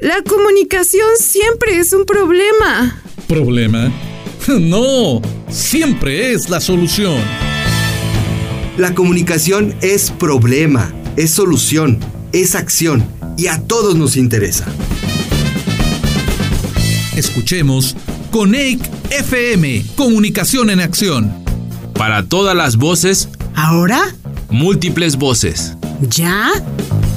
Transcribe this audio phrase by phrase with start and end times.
[0.00, 3.02] La comunicación siempre es un problema.
[3.26, 3.92] ¿Problema?
[4.48, 7.20] No, siempre es la solución.
[8.78, 12.00] La comunicación es problema, es solución,
[12.32, 13.04] es acción
[13.36, 14.66] y a todos nos interesa.
[17.14, 17.94] Escuchemos
[18.30, 18.80] Coneic
[19.10, 21.44] FM, Comunicación en Acción.
[21.92, 23.28] Para todas las voces.
[23.54, 24.14] ¿Ahora?
[24.48, 25.74] Múltiples voces.
[26.08, 26.50] ¿Ya?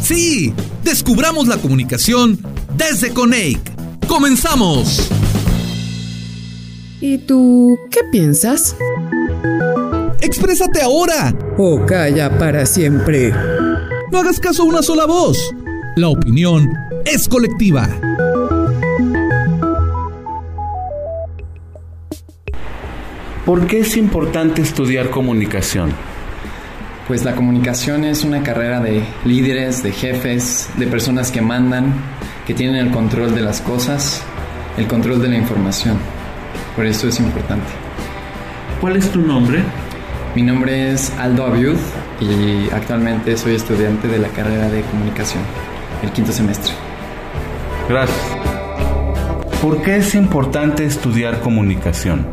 [0.03, 0.53] Sí,
[0.83, 2.39] descubramos la comunicación
[2.75, 3.59] desde Coneic.
[4.07, 5.09] ¡Comenzamos!
[7.01, 8.75] ¿Y tú qué piensas?
[10.21, 11.35] ¡Exprésate ahora!
[11.57, 13.33] O calla para siempre.
[14.11, 15.37] No hagas caso a una sola voz.
[15.95, 16.71] La opinión
[17.05, 17.89] es colectiva.
[23.45, 25.91] ¿Por qué es importante estudiar comunicación?
[27.13, 31.93] Pues la comunicación es una carrera de líderes, de jefes, de personas que mandan,
[32.47, 34.23] que tienen el control de las cosas,
[34.77, 35.99] el control de la información.
[36.75, 37.67] Por eso es importante.
[38.81, 39.61] ¿Cuál es tu nombre?
[40.33, 41.77] Mi nombre es Aldo Abiud
[42.19, 45.43] y actualmente soy estudiante de la carrera de comunicación,
[46.01, 46.73] el quinto semestre.
[47.87, 48.19] Gracias.
[49.61, 52.25] ¿Por qué es importante estudiar comunicación?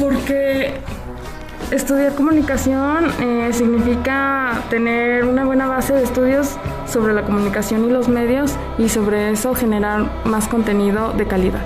[0.00, 0.74] Porque
[1.70, 8.08] estudiar comunicación eh, significa tener una buena base de estudios sobre la comunicación y los
[8.08, 11.62] medios y sobre eso generar más contenido de calidad.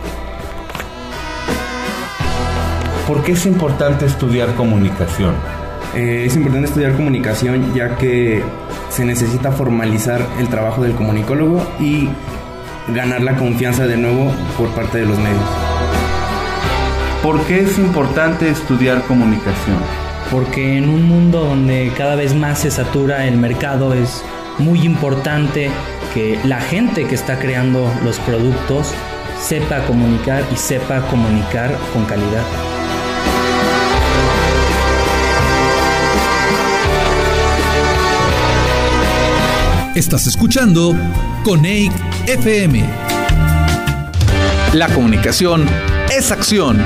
[3.07, 5.35] ¿Por qué es importante estudiar comunicación?
[5.95, 8.43] Eh, es importante estudiar comunicación ya que
[8.91, 12.09] se necesita formalizar el trabajo del comunicólogo y
[12.95, 15.70] ganar la confianza de nuevo por parte de los medios.
[17.23, 19.77] ¿Por qué es importante estudiar comunicación?
[20.31, 24.25] Porque en un mundo donde cada vez más se satura el mercado es
[24.59, 25.71] muy importante
[26.15, 28.95] que la gente que está creando los productos
[29.39, 32.43] sepa comunicar y sepa comunicar con calidad.
[39.95, 40.97] Estás escuchando
[41.45, 41.93] Coneic
[42.27, 42.83] FM.
[44.73, 45.67] La comunicación
[46.11, 46.83] es acción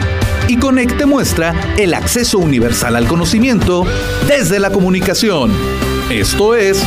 [0.49, 3.85] y Coneic te muestra el acceso universal al conocimiento
[4.27, 5.53] desde la comunicación.
[6.11, 6.83] Esto es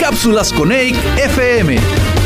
[0.00, 2.21] Cápsulas Coneic FM.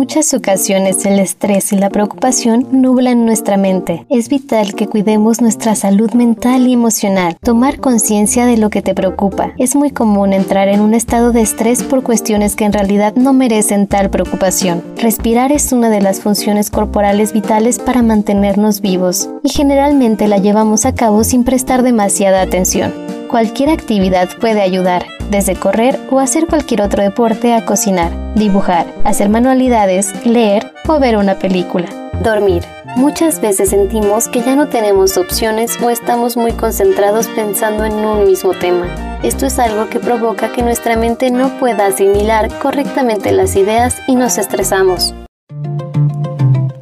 [0.00, 4.06] Muchas ocasiones el estrés y la preocupación nublan nuestra mente.
[4.08, 7.36] Es vital que cuidemos nuestra salud mental y emocional.
[7.42, 9.52] Tomar conciencia de lo que te preocupa.
[9.58, 13.34] Es muy común entrar en un estado de estrés por cuestiones que en realidad no
[13.34, 14.82] merecen tal preocupación.
[14.96, 20.86] Respirar es una de las funciones corporales vitales para mantenernos vivos y generalmente la llevamos
[20.86, 23.09] a cabo sin prestar demasiada atención.
[23.30, 29.28] Cualquier actividad puede ayudar, desde correr o hacer cualquier otro deporte a cocinar, dibujar, hacer
[29.28, 31.86] manualidades, leer o ver una película.
[32.24, 32.64] Dormir.
[32.96, 38.26] Muchas veces sentimos que ya no tenemos opciones o estamos muy concentrados pensando en un
[38.26, 38.88] mismo tema.
[39.22, 44.16] Esto es algo que provoca que nuestra mente no pueda asimilar correctamente las ideas y
[44.16, 45.14] nos estresamos.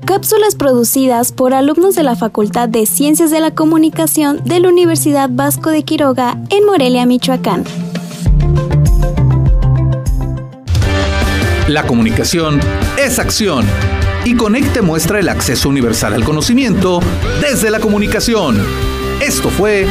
[0.08, 5.28] Cápsulas producidas por alumnos de la Facultad de Ciencias de la Comunicación de la Universidad
[5.30, 7.62] Vasco de Quiroga en Morelia, Michoacán.
[11.68, 12.58] La comunicación
[12.96, 13.66] es acción
[14.24, 17.00] y Conecte muestra el acceso universal al conocimiento
[17.42, 18.56] desde la comunicación.
[19.20, 19.86] Esto fue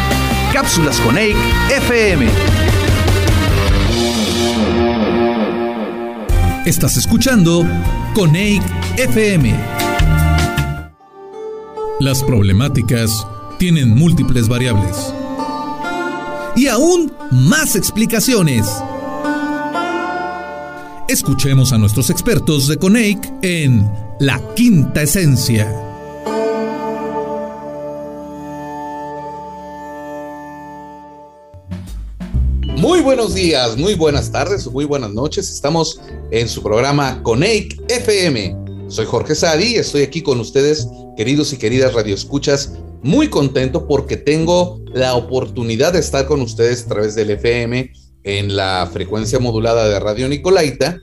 [0.52, 1.38] Cápsulas Coneic
[1.70, 2.28] FM.
[6.66, 7.64] Estás escuchando
[8.16, 8.64] Coneic
[8.98, 9.87] FM.
[12.00, 13.26] Las problemáticas
[13.58, 14.96] tienen múltiples variables
[16.56, 18.68] y aún más explicaciones.
[21.10, 25.74] Escuchemos a nuestros expertos de Coneic en La Quinta Esencia.
[32.78, 35.50] Muy buenos días, muy buenas tardes, muy buenas noches.
[35.50, 36.00] Estamos
[36.30, 38.56] en su programa Coneic FM.
[38.88, 40.88] Soy Jorge Sadi y estoy aquí con ustedes,
[41.18, 46.90] queridos y queridas radioescuchas, muy contento porque tengo la oportunidad de estar con ustedes a
[46.90, 47.92] través del FM
[48.24, 51.00] en la frecuencia modulada de Radio Nicolaita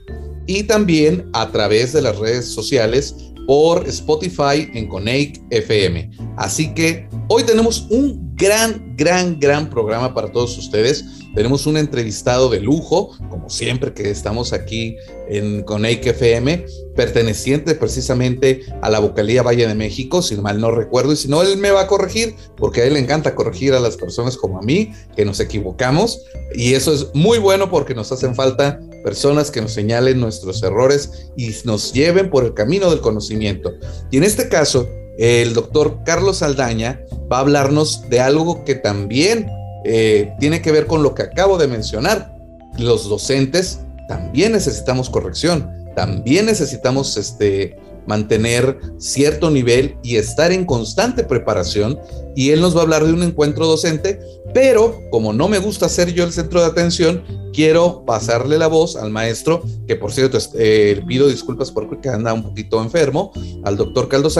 [0.47, 3.15] y también a través de las redes sociales
[3.45, 6.11] por Spotify en Coneic FM.
[6.37, 11.03] Así que hoy tenemos un gran, gran, gran programa para todos ustedes.
[11.35, 14.95] Tenemos un entrevistado de lujo, como siempre que estamos aquí
[15.27, 16.65] en Coneic FM,
[16.95, 21.41] perteneciente precisamente a la vocalía Valle de México, si mal no recuerdo, y si no,
[21.41, 24.59] él me va a corregir, porque a él le encanta corregir a las personas como
[24.59, 26.23] a mí, que nos equivocamos,
[26.53, 31.29] y eso es muy bueno porque nos hacen falta personas que nos señalen nuestros errores
[31.35, 33.73] y nos lleven por el camino del conocimiento.
[34.09, 34.87] Y en este caso,
[35.17, 37.01] el doctor Carlos Aldaña
[37.31, 39.47] va a hablarnos de algo que también
[39.87, 42.33] eh, tiene que ver con lo que acabo de mencionar.
[42.79, 51.23] Los docentes también necesitamos corrección, también necesitamos este, mantener cierto nivel y estar en constante
[51.23, 51.99] preparación.
[52.35, 54.19] Y él nos va a hablar de un encuentro docente,
[54.53, 57.23] pero como no me gusta ser yo el centro de atención,
[57.53, 62.43] quiero pasarle la voz al maestro, que por cierto eh, pido disculpas porque anda un
[62.43, 63.31] poquito enfermo,
[63.63, 64.37] al doctor Carlos,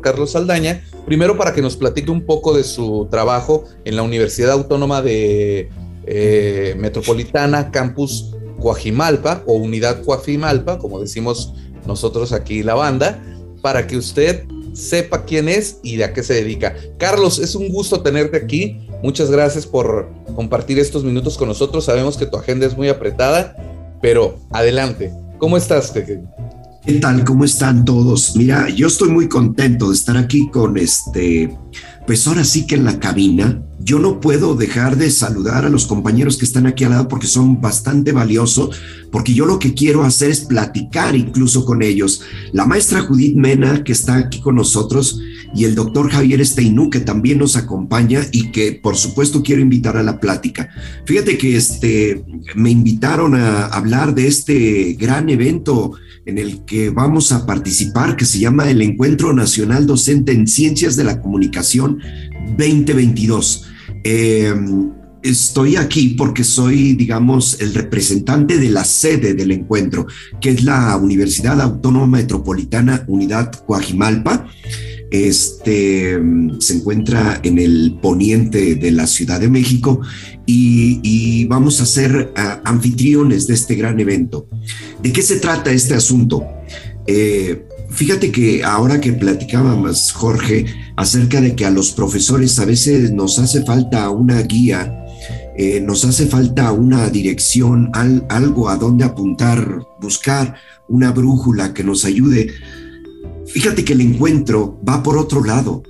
[0.00, 4.52] Carlos Saldaña, primero para que nos platique un poco de su trabajo en la Universidad
[4.52, 5.68] Autónoma de
[6.06, 11.54] eh, Metropolitana, Campus Coajimalpa o Unidad Coajimalpa, como decimos
[11.88, 13.20] nosotros aquí la banda,
[13.60, 16.76] para que usted sepa quién es y a qué se dedica.
[16.98, 18.86] Carlos, es un gusto tenerte aquí.
[19.02, 21.84] Muchas gracias por compartir estos minutos con nosotros.
[21.84, 23.56] Sabemos que tu agenda es muy apretada,
[24.00, 25.12] pero adelante.
[25.38, 25.92] ¿Cómo estás?
[26.88, 27.22] ¿Qué tal?
[27.22, 28.34] ¿Cómo están todos?
[28.34, 31.54] Mira, yo estoy muy contento de estar aquí con este,
[32.06, 33.62] pues ahora sí que en la cabina.
[33.78, 37.26] Yo no puedo dejar de saludar a los compañeros que están aquí al lado porque
[37.26, 38.80] son bastante valiosos,
[39.12, 42.22] porque yo lo que quiero hacer es platicar incluso con ellos.
[42.52, 45.20] La maestra Judith Mena, que está aquí con nosotros,
[45.54, 49.96] y el doctor Javier Steinú, que también nos acompaña y que por supuesto quiero invitar
[49.96, 50.68] a la plática.
[51.04, 52.24] Fíjate que este,
[52.54, 55.92] me invitaron a hablar de este gran evento
[56.26, 60.94] en el que vamos a participar, que se llama el Encuentro Nacional Docente en Ciencias
[60.96, 62.00] de la Comunicación
[62.58, 63.64] 2022.
[64.04, 64.54] Eh,
[65.22, 70.06] estoy aquí porque soy, digamos, el representante de la sede del encuentro,
[70.40, 74.46] que es la Universidad Autónoma Metropolitana Unidad Coajimalpa.
[75.10, 76.18] Este
[76.58, 80.00] se encuentra en el poniente de la Ciudad de México
[80.46, 84.48] y, vamos a ser ah, anfitriones de este gran evento.
[85.02, 86.46] ¿De qué se trata este asunto?
[87.06, 90.66] Eh, fíjate que ahora que platicábamos, Jorge,
[90.96, 95.06] acerca de que a los profesores a veces nos hace falta una guía,
[95.56, 100.54] eh, nos hace falta una dirección, algo a dónde apuntar, buscar
[100.88, 102.52] una brújula que nos ayude.
[103.48, 105.82] Fíjate que el encuentro va por otro lado.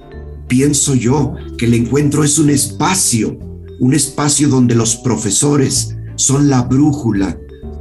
[0.48, 3.38] Pienso yo que el encuentro es un espacio,
[3.80, 7.38] un espacio donde los profesores son la brújula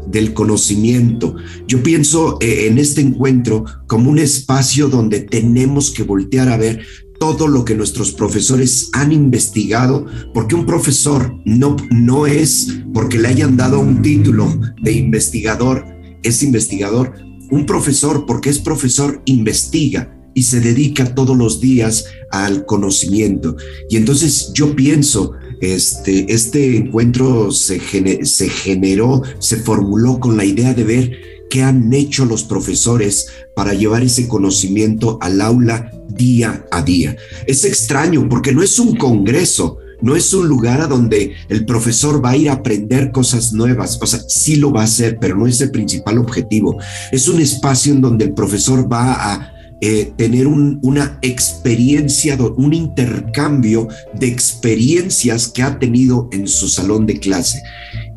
[0.07, 1.35] del conocimiento.
[1.67, 6.85] Yo pienso eh, en este encuentro como un espacio donde tenemos que voltear a ver
[7.19, 13.27] todo lo que nuestros profesores han investigado, porque un profesor no, no es porque le
[13.27, 15.85] hayan dado un título de investigador,
[16.23, 17.26] es investigador.
[17.49, 23.55] Un profesor, porque es profesor, investiga y se dedica todos los días al conocimiento.
[23.89, 27.79] Y entonces yo pienso este, este encuentro se,
[28.25, 31.11] se generó, se formuló con la idea de ver
[31.49, 37.15] qué han hecho los profesores para llevar ese conocimiento al aula día a día.
[37.47, 42.23] Es extraño porque no es un congreso, no es un lugar a donde el profesor
[42.23, 45.35] va a ir a aprender cosas nuevas, o sea, sí lo va a hacer, pero
[45.35, 46.77] no es el principal objetivo.
[47.11, 53.87] Es un espacio en donde el profesor va a eh, tener una experiencia, un intercambio
[54.19, 57.61] de experiencias que ha tenido en su salón de clase.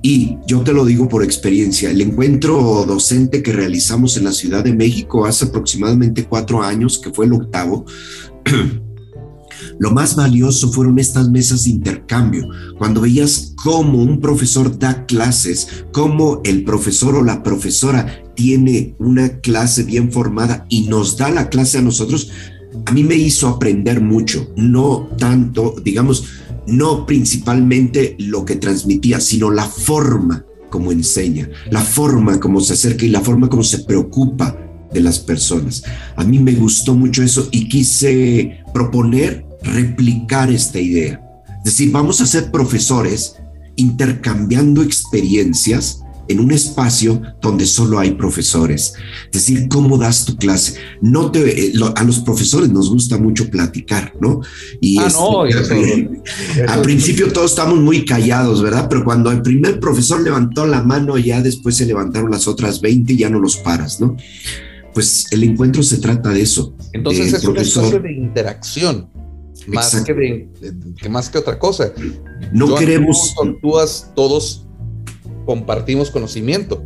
[0.03, 4.65] Y yo te lo digo por experiencia, el encuentro docente que realizamos en la Ciudad
[4.65, 7.85] de México hace aproximadamente cuatro años, que fue el octavo,
[9.79, 12.49] Lo más valioso fueron estas mesas de intercambio,
[12.79, 19.41] cuando veías cómo un profesor da clases, cómo el profesor o la profesora tiene una
[19.41, 22.31] clase bien formada y nos da la clase a nosotros,
[22.87, 26.25] a mí me hizo aprender mucho, no tanto, digamos,
[26.67, 33.05] no principalmente lo que transmitía, sino la forma como enseña, la forma como se acerca
[33.05, 34.57] y la forma como se preocupa
[34.93, 35.83] de las personas.
[36.17, 41.21] A mí me gustó mucho eso y quise proponer replicar esta idea.
[41.59, 43.37] Es decir, vamos a ser profesores
[43.77, 46.01] intercambiando experiencias
[46.31, 48.95] en un espacio donde solo hay profesores.
[49.27, 50.79] Es decir, ¿cómo das tu clase?
[51.03, 54.41] No te, eh, a los profesores nos gusta mucho platicar, ¿no?
[54.81, 55.43] Y ah, no,
[56.69, 58.87] al principio todos estamos muy callados, ¿verdad?
[58.89, 63.13] Pero cuando el primer profesor levantó la mano, ya después se levantaron las otras 20
[63.13, 64.17] y ya no los paras, ¿no?
[64.95, 66.77] Pues el encuentro se trata de eso.
[66.93, 69.09] Entonces es un espacio de interacción
[69.67, 70.49] más que,
[71.09, 71.93] más que otra cosa.
[72.53, 73.35] No queremos.
[73.63, 74.67] Todas, todos
[75.47, 76.85] compartimos conocimiento.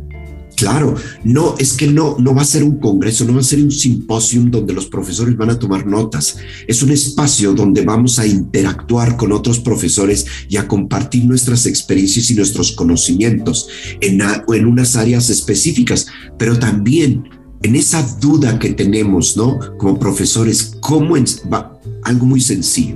[0.55, 3.61] Claro, no, es que no, no va a ser un congreso, no va a ser
[3.61, 6.37] un simposium donde los profesores van a tomar notas.
[6.65, 12.31] Es un espacio donde vamos a interactuar con otros profesores y a compartir nuestras experiencias
[12.31, 13.67] y nuestros conocimientos
[13.99, 17.27] en, en unas áreas específicas, pero también
[17.61, 19.59] en esa duda que tenemos, ¿no?
[19.77, 21.15] Como profesores, ¿cómo
[21.51, 21.74] va?
[22.05, 22.95] Algo muy sencillo?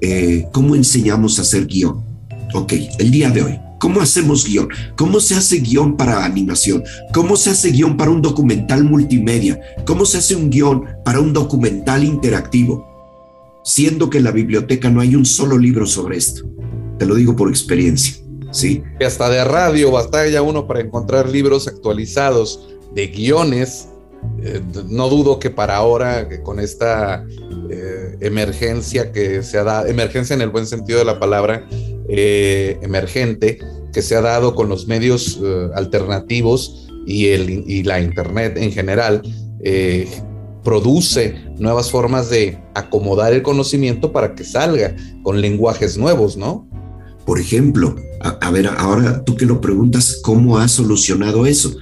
[0.00, 2.04] Eh, ¿Cómo enseñamos a hacer guion?
[2.54, 4.68] Ok, el día de hoy ¿Cómo hacemos guion?
[4.96, 6.82] ¿Cómo se hace guion para animación?
[7.12, 9.60] ¿Cómo se hace guion para un documental multimedia?
[9.84, 12.86] ¿Cómo se hace un guion para un documental interactivo?
[13.64, 16.48] Siendo que en la biblioteca no hay un solo libro sobre esto.
[16.98, 18.16] Te lo digo por experiencia,
[18.50, 18.82] ¿sí?
[18.98, 19.92] Y hasta de radio
[20.32, 23.88] ya uno para encontrar libros actualizados de guiones.
[24.42, 27.24] Eh, no dudo que para ahora, con esta
[27.70, 31.66] eh, emergencia que se ha dado, emergencia en el buen sentido de la palabra,
[32.08, 33.58] eh, emergente
[33.92, 35.40] que se ha dado con los medios
[35.74, 39.22] alternativos y, el, y la Internet en general,
[40.62, 46.68] produce nuevas formas de acomodar el conocimiento para que salga con lenguajes nuevos, ¿no?
[47.24, 51.76] Por ejemplo, a, ver, ahora tú que lo preguntas, ¿cómo has solucionado eso?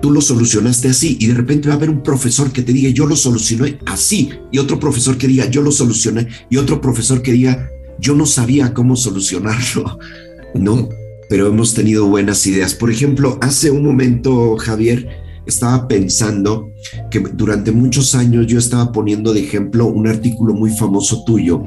[0.00, 2.90] Tú lo solucionaste así y de repente va a haber un profesor que te diga,
[2.90, 7.22] yo lo solucioné así, y otro profesor que diga, yo lo solucioné, y otro profesor
[7.22, 9.98] que diga, yo no sabía cómo solucionarlo,
[10.54, 10.88] ¿no?
[11.28, 12.74] Pero hemos tenido buenas ideas.
[12.74, 15.08] Por ejemplo, hace un momento, Javier,
[15.46, 16.72] estaba pensando
[17.10, 21.64] que durante muchos años yo estaba poniendo de ejemplo un artículo muy famoso tuyo,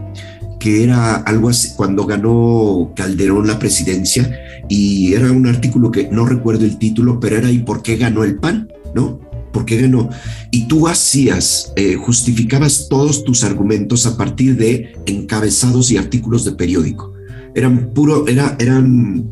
[0.60, 4.30] que era algo así, cuando ganó Calderón la presidencia,
[4.68, 8.24] y era un artículo que no recuerdo el título, pero era ¿y por qué ganó
[8.24, 8.72] el PAN?
[8.94, 9.20] ¿No?
[9.52, 10.10] ¿Por qué ganó?
[10.52, 16.52] Y tú hacías, eh, justificabas todos tus argumentos a partir de encabezados y artículos de
[16.52, 17.14] periódico.
[17.56, 19.32] Eran puro, era, eran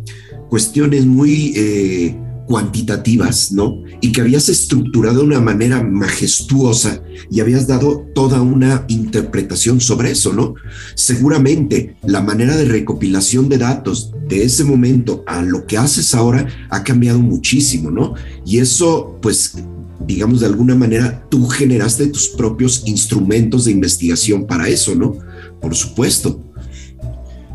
[0.49, 2.15] cuestiones muy eh,
[2.47, 3.83] cuantitativas, ¿no?
[4.01, 10.11] Y que habías estructurado de una manera majestuosa y habías dado toda una interpretación sobre
[10.11, 10.55] eso, ¿no?
[10.95, 16.47] Seguramente la manera de recopilación de datos de ese momento a lo que haces ahora
[16.69, 18.15] ha cambiado muchísimo, ¿no?
[18.45, 19.55] Y eso, pues,
[20.07, 25.17] digamos, de alguna manera, tú generaste tus propios instrumentos de investigación para eso, ¿no?
[25.61, 26.41] Por supuesto.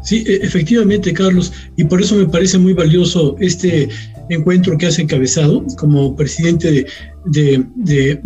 [0.05, 3.89] Sí, e, efectivamente, Carlos, y por eso me parece muy valioso este
[4.29, 6.87] encuentro que has encabezado como presidente
[7.27, 8.21] de,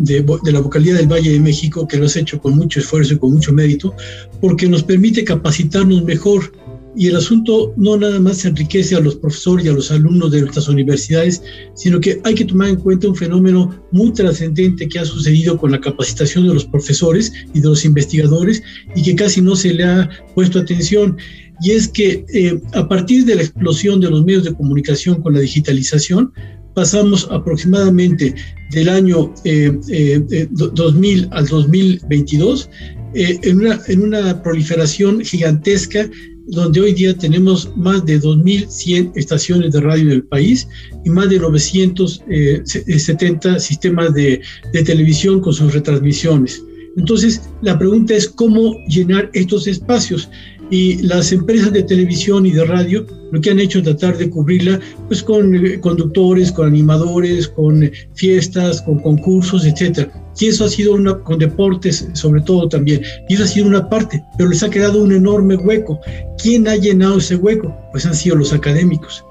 [0.45, 3.33] la vocalía del Valle de México, que lo has hecho con mucho esfuerzo y con
[3.33, 3.95] mucho mérito,
[4.41, 6.53] porque nos permite capacitarnos mejor
[6.97, 10.41] y el asunto no nada más enriquece a los profesores y a los alumnos de
[10.41, 11.43] nuestras universidades,
[11.75, 15.73] sino que hay que tomar en cuenta un fenómeno muy trascendente que ha sucedido con
[15.73, 18.62] la capacitación de los profesores y de los investigadores
[18.95, 21.19] y que casi no se le ha puesto atención.
[21.61, 25.35] Y es que eh, a partir de la explosión de los medios de comunicación con
[25.35, 26.33] la digitalización,
[26.75, 28.35] pasamos aproximadamente
[28.71, 32.71] del año 2000 eh, eh, al 2022
[33.15, 36.11] en, una, en una proliferación gigantesca
[36.47, 40.69] donde hoy día tenemos más de 2.100 estaciones de radio en el país
[41.05, 44.41] y más de 970 eh, sistemas de,
[44.85, 46.62] televisión con sus retransmisiones.
[46.97, 50.31] Entonces, la pregunta es cómo llenar estos espacios
[50.71, 54.31] y las empresas de televisión y de radio lo que han hecho es tratar de
[54.31, 60.25] cubrirla pues con eh, conductores, con animadores, con eh, fiestas, con concursos, etcétera.
[60.38, 63.02] Y eso ha sido una con deportes sobre todo también.
[63.28, 66.00] Y eso ha sido una parte, pero les ha quedado un enorme hueco.
[66.43, 67.75] ¿Quién ha llenado ese hueco?
[67.93, 69.25] Pues han sido los académicos.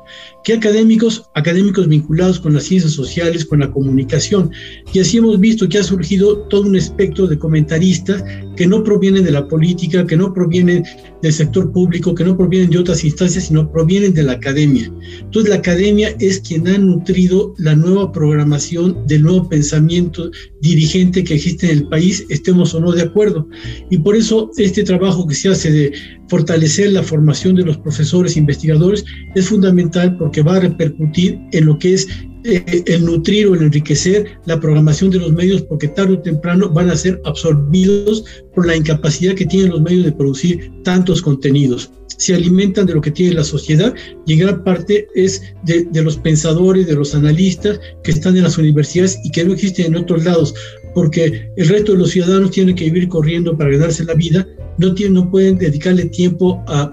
[0.45, 1.23] ¿Qué académicos?
[1.33, 4.51] Académicos vinculados con las ciencias sociales, con la comunicación.
[4.93, 8.23] Y así hemos visto que ha surgido todo un espectro de comentaristas
[8.55, 10.85] que no provienen de la política, que no provienen
[11.23, 14.93] del sector público, que no provienen de otras instancias, sino provienen de la academia.
[15.19, 20.29] Entonces la academia es quien ha nutrido la nueva programación del nuevo pensamiento
[20.61, 23.49] dirigente que existe en el país, estemos o no de acuerdo.
[23.89, 25.91] Y por eso este trabajo que se hace de
[26.27, 29.05] fortalecer la formación de los profesores e investigadores
[29.35, 32.07] es fundamental porque va a repercutir en lo que es
[32.43, 36.69] eh, el nutrir o el enriquecer la programación de los medios porque tarde o temprano
[36.69, 41.91] van a ser absorbidos por la incapacidad que tienen los medios de producir tantos contenidos.
[42.17, 43.93] Se alimentan de lo que tiene la sociedad
[44.25, 48.57] y gran parte es de, de los pensadores, de los analistas que están en las
[48.57, 50.53] universidades y que no existen en otros lados,
[50.93, 55.31] porque el resto de los ciudadanos tienen que vivir corriendo para ganarse la vida no,
[55.31, 56.91] pueden dedicarle tiempo a,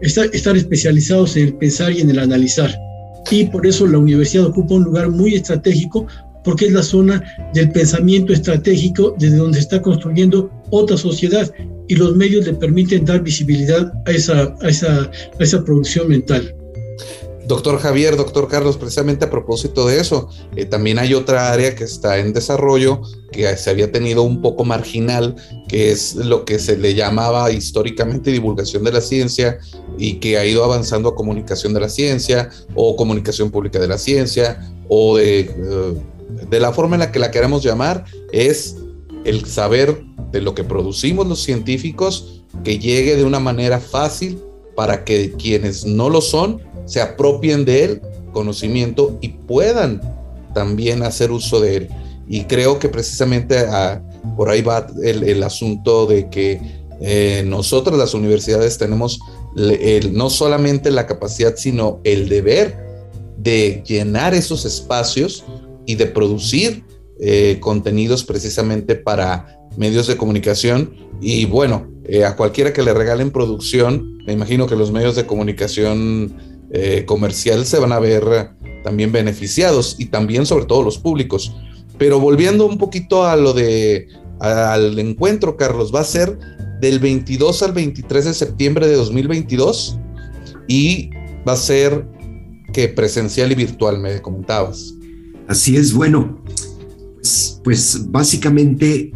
[0.00, 2.74] estar, especializados en el pensar y en el analizar.
[3.30, 6.06] Y por eso la universidad ocupa un lugar muy estratégico
[6.44, 7.22] porque es la zona
[7.54, 11.48] del pensamiento estratégico desde donde se está construyendo otra sociedad
[11.86, 16.52] y los medios le permiten dar visibilidad a esa producción mental.
[17.46, 21.84] Doctor Javier, doctor Carlos, precisamente a propósito de eso, eh, también hay otra área que
[21.84, 23.00] está en desarrollo,
[23.32, 25.34] que se había tenido un poco marginal,
[25.68, 29.58] que es lo que se le llamaba históricamente divulgación de la ciencia
[29.98, 33.98] y que ha ido avanzando a comunicación de la ciencia o comunicación pública de la
[33.98, 35.94] ciencia o de, eh,
[36.48, 38.76] de la forma en la que la queramos llamar, es
[39.24, 44.38] el saber de lo que producimos los científicos que llegue de una manera fácil
[44.74, 48.02] para que quienes no lo son se apropien de él
[48.32, 50.00] conocimiento y puedan
[50.54, 51.88] también hacer uso de él.
[52.26, 54.02] Y creo que precisamente ah,
[54.36, 56.60] por ahí va el, asunto de que
[57.00, 59.20] eh, nosotros las universidades tenemos
[60.12, 62.76] no solamente la capacidad, sino el deber
[63.36, 65.44] de llenar esos espacios
[65.84, 66.84] y de producir
[67.20, 70.94] eh, contenidos precisamente para medios de comunicación.
[71.20, 75.26] Y bueno, eh, a cualquiera que le regalen producción, me imagino que los medios de
[75.26, 76.36] comunicación
[76.72, 78.52] eh, comercial se van a ver
[78.82, 81.54] también beneficiados y también sobre todo los públicos.
[81.98, 84.08] Pero volviendo un poquito a lo de
[84.40, 86.36] al encuentro, Carlos, va a ser
[86.80, 89.98] del 22 al 23 de septiembre de 2022
[90.66, 91.10] y
[91.46, 92.04] va a ser
[92.72, 94.94] que presencial y virtual, me comentabas.
[95.46, 96.42] Así es, bueno,
[97.14, 99.12] pues, pues básicamente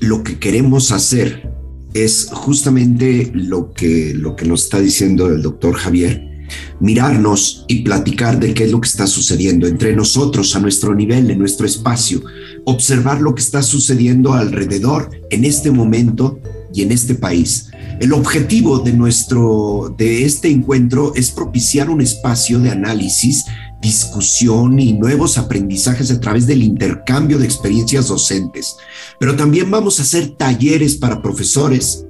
[0.00, 1.50] lo que queremos hacer
[1.94, 6.34] es justamente lo que, lo que nos está diciendo el doctor Javier,
[6.80, 11.30] mirarnos y platicar de qué es lo que está sucediendo entre nosotros, a nuestro nivel,
[11.30, 12.22] en nuestro espacio,
[12.64, 16.40] observar lo que está sucediendo alrededor en este momento
[16.74, 17.70] y en este país.
[18.00, 23.44] El objetivo de nuestro de este encuentro es propiciar un espacio de análisis,
[23.84, 28.76] discusión y nuevos aprendizajes a través del intercambio de experiencias docentes.
[29.20, 32.06] Pero también vamos a hacer talleres para profesores,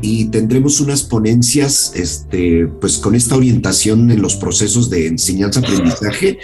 [0.00, 6.38] y tendremos unas ponencias este, pues con esta orientación en los procesos de enseñanza-aprendizaje.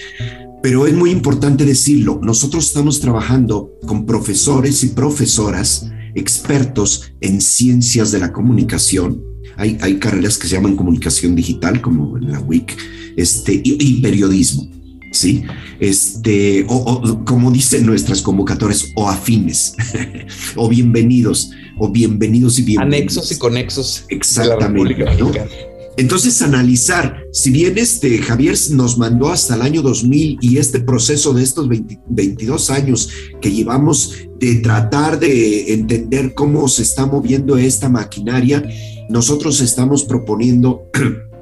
[0.62, 8.10] Pero es muy importante decirlo, nosotros estamos trabajando con profesores y profesoras expertos en ciencias
[8.10, 9.33] de la comunicación.
[9.56, 12.76] Hay, hay carreras que se llaman comunicación digital, como en la WIC,
[13.16, 14.68] este, y, periodismo.
[15.12, 15.44] ¿sí?
[15.80, 19.74] Este, o, como dicen nuestras convocatorias, o afines,
[20.56, 23.00] o bienvenidos o bienvenidos y bienvenidos.
[23.00, 24.04] Anexos y conexos.
[24.08, 25.04] Exactamente.
[25.96, 31.32] Entonces, analizar, si bien este Javier nos mandó hasta el año 2000 y este proceso
[31.32, 37.88] de estos 22 años que llevamos de tratar de entender cómo se está moviendo esta
[37.88, 38.64] maquinaria,
[39.08, 40.90] nosotros estamos proponiendo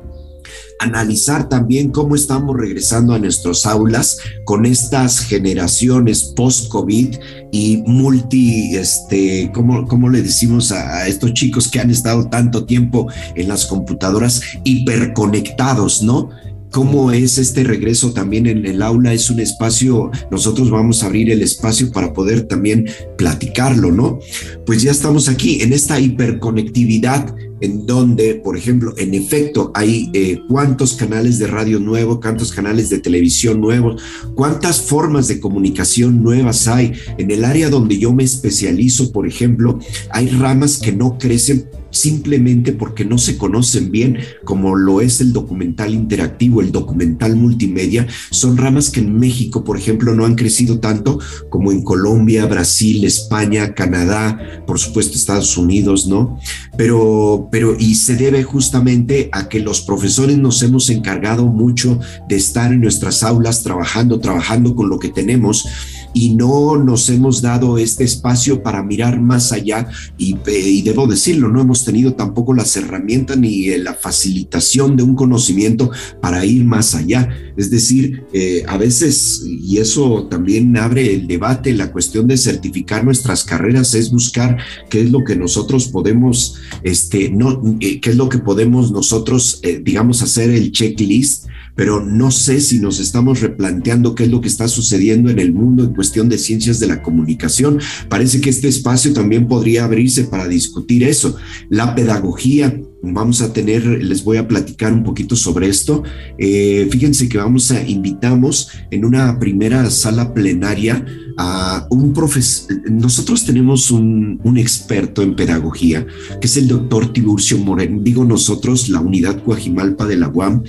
[0.82, 7.16] analizar también cómo estamos regresando a nuestras aulas con estas generaciones post-COVID
[7.52, 13.06] y multi, este, ¿cómo, cómo le decimos a, estos chicos que han estado tanto tiempo
[13.36, 16.30] en las computadoras hiperconectados, ¿no?
[16.72, 19.12] cómo es este regreso también en el aula.
[19.12, 24.18] Es un espacio, nosotros vamos a abrir el espacio para poder también platicarlo, ¿no?
[24.64, 30.40] Pues ya estamos aquí en esta hiperconectividad en donde, por ejemplo, en efecto, hay eh,
[30.48, 34.02] cuántos canales de radio nuevos, cuántos canales de televisión nuevos,
[34.34, 36.92] cuántas formas de comunicación nuevas hay.
[37.18, 39.78] En el área donde yo me especializo, por ejemplo,
[40.10, 45.32] hay ramas que no crecen simplemente porque no se conocen bien, como lo es el
[45.32, 50.80] documental interactivo, el documental multimedia, son ramas que en México, por ejemplo, no han crecido
[50.80, 56.38] tanto como en Colombia, Brasil, España, Canadá, por supuesto Estados Unidos, ¿no?
[56.76, 62.36] Pero, pero, y se debe justamente a que los profesores nos hemos encargado mucho de
[62.36, 65.66] estar en nuestras aulas trabajando, trabajando con lo que tenemos
[66.14, 71.48] y no nos hemos dado este espacio para mirar más allá y, y, debo decirlo,
[71.48, 76.94] no hemos tenido tampoco las herramientas ni la facilitación de un conocimiento para ir más
[76.94, 77.28] allá.
[77.56, 83.04] Es decir, eh, a veces, y eso también abre el debate, la cuestión de certificar
[83.04, 84.56] nuestras carreras es buscar
[84.90, 89.60] qué es lo que nosotros podemos, este, no, eh, qué es lo que podemos nosotros,
[89.62, 94.40] eh, digamos, hacer el checklist pero no sé si nos estamos replanteando qué es lo
[94.40, 97.78] que está sucediendo en el mundo en cuestión de ciencias de la comunicación.
[98.08, 101.36] Parece que este espacio también podría abrirse para discutir eso.
[101.68, 106.02] La pedagogía, vamos a tener, les voy a platicar un poquito sobre esto.
[106.38, 111.04] Eh, fíjense que vamos a invitamos en una primera sala plenaria
[111.36, 112.90] a un profesor.
[112.90, 116.06] Nosotros tenemos un, un, experto en pedagogía,
[116.40, 118.00] que es el doctor Tiburcio Moreno.
[118.02, 120.62] Digo nosotros, la unidad Coajimalpa de la UAM,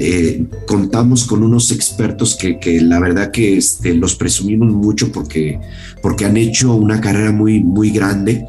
[0.00, 5.60] eh, contamos con unos expertos que, que la verdad que este, los presumimos mucho porque,
[6.02, 8.46] porque han hecho una carrera muy, muy grande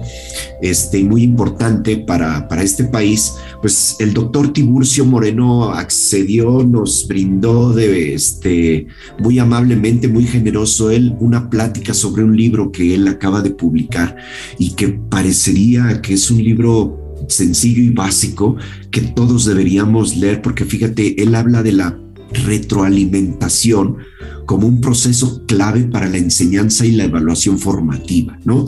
[0.62, 3.34] este, y muy importante para, para este país.
[3.62, 8.88] Pues el doctor Tiburcio Moreno accedió, nos brindó de, este,
[9.19, 14.15] muy amablemente, muy generoso él, una plática sobre un libro que él acaba de publicar
[14.58, 18.58] y que parecería que es un libro sencillo y básico
[18.91, 21.98] que todos deberíamos leer porque fíjate, él habla de la
[22.45, 23.98] retroalimentación
[24.45, 28.65] como un proceso clave para la enseñanza y la evaluación formativa, ¿no?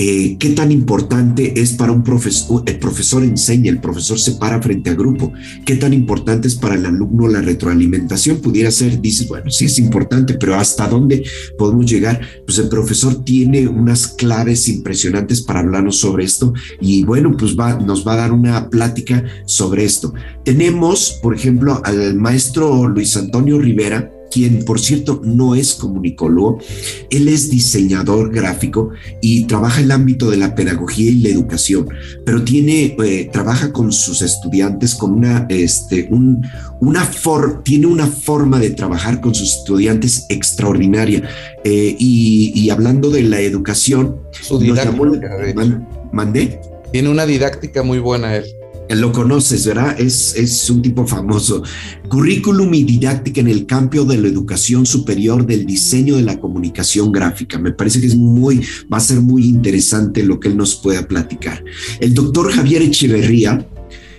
[0.00, 4.62] Eh, qué tan importante es para un profesor, el profesor enseña, el profesor se para
[4.62, 5.32] frente a grupo,
[5.64, 9.76] qué tan importante es para el alumno la retroalimentación, pudiera ser, dices, bueno, sí es
[9.80, 11.24] importante, pero ¿hasta dónde
[11.58, 12.20] podemos llegar?
[12.46, 17.74] Pues el profesor tiene unas claves impresionantes para hablarnos sobre esto y bueno, pues va,
[17.80, 20.14] nos va a dar una plática sobre esto.
[20.44, 26.58] Tenemos, por ejemplo, al maestro Luis Antonio Rivera, quien por cierto no es comunicólogo,
[27.10, 31.88] él es diseñador gráfico y trabaja en el ámbito de la pedagogía y la educación,
[32.24, 36.46] pero tiene, eh, trabaja con sus estudiantes con una, este, un,
[36.80, 41.28] una for, tiene una forma de trabajar con sus estudiantes extraordinaria.
[41.64, 46.60] Eh, y, hablando de la educación, su didáctica, ¿Mandé?
[46.92, 48.57] Tiene una didáctica muy buena él.
[48.90, 50.00] Lo conoces, ¿verdad?
[50.00, 51.62] Es, es un tipo famoso.
[52.08, 57.12] Currículum y didáctica en el campo de la educación superior del diseño de la comunicación
[57.12, 57.58] gráfica.
[57.58, 58.60] Me parece que es muy,
[58.92, 61.62] va a ser muy interesante lo que él nos pueda platicar.
[62.00, 63.66] El doctor Javier Echeverría,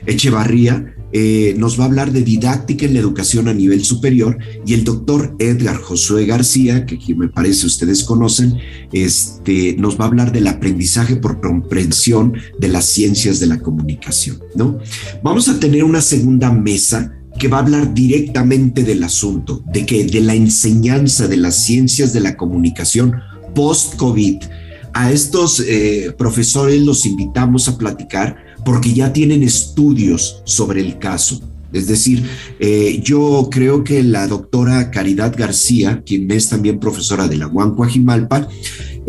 [0.06, 4.74] Echevarría eh, nos va a hablar de didáctica en la educación a nivel superior y
[4.74, 8.58] el doctor Edgar Josué García, que me parece ustedes conocen,
[8.94, 14.40] este, nos va a hablar del aprendizaje por comprensión de las ciencias de la comunicación,
[14.56, 14.80] ¿no?
[15.24, 20.04] Vamos a tener una segunda mesa que va a hablar directamente del asunto, de que
[20.04, 23.14] de la enseñanza de las ciencias de la comunicación
[23.56, 24.44] post-COVID.
[24.94, 31.42] A estos eh, profesores los invitamos a platicar porque ya tienen estudios sobre el caso.
[31.72, 32.24] Es decir,
[32.60, 37.76] eh, yo creo que la doctora Caridad García, quien es también profesora de la UAM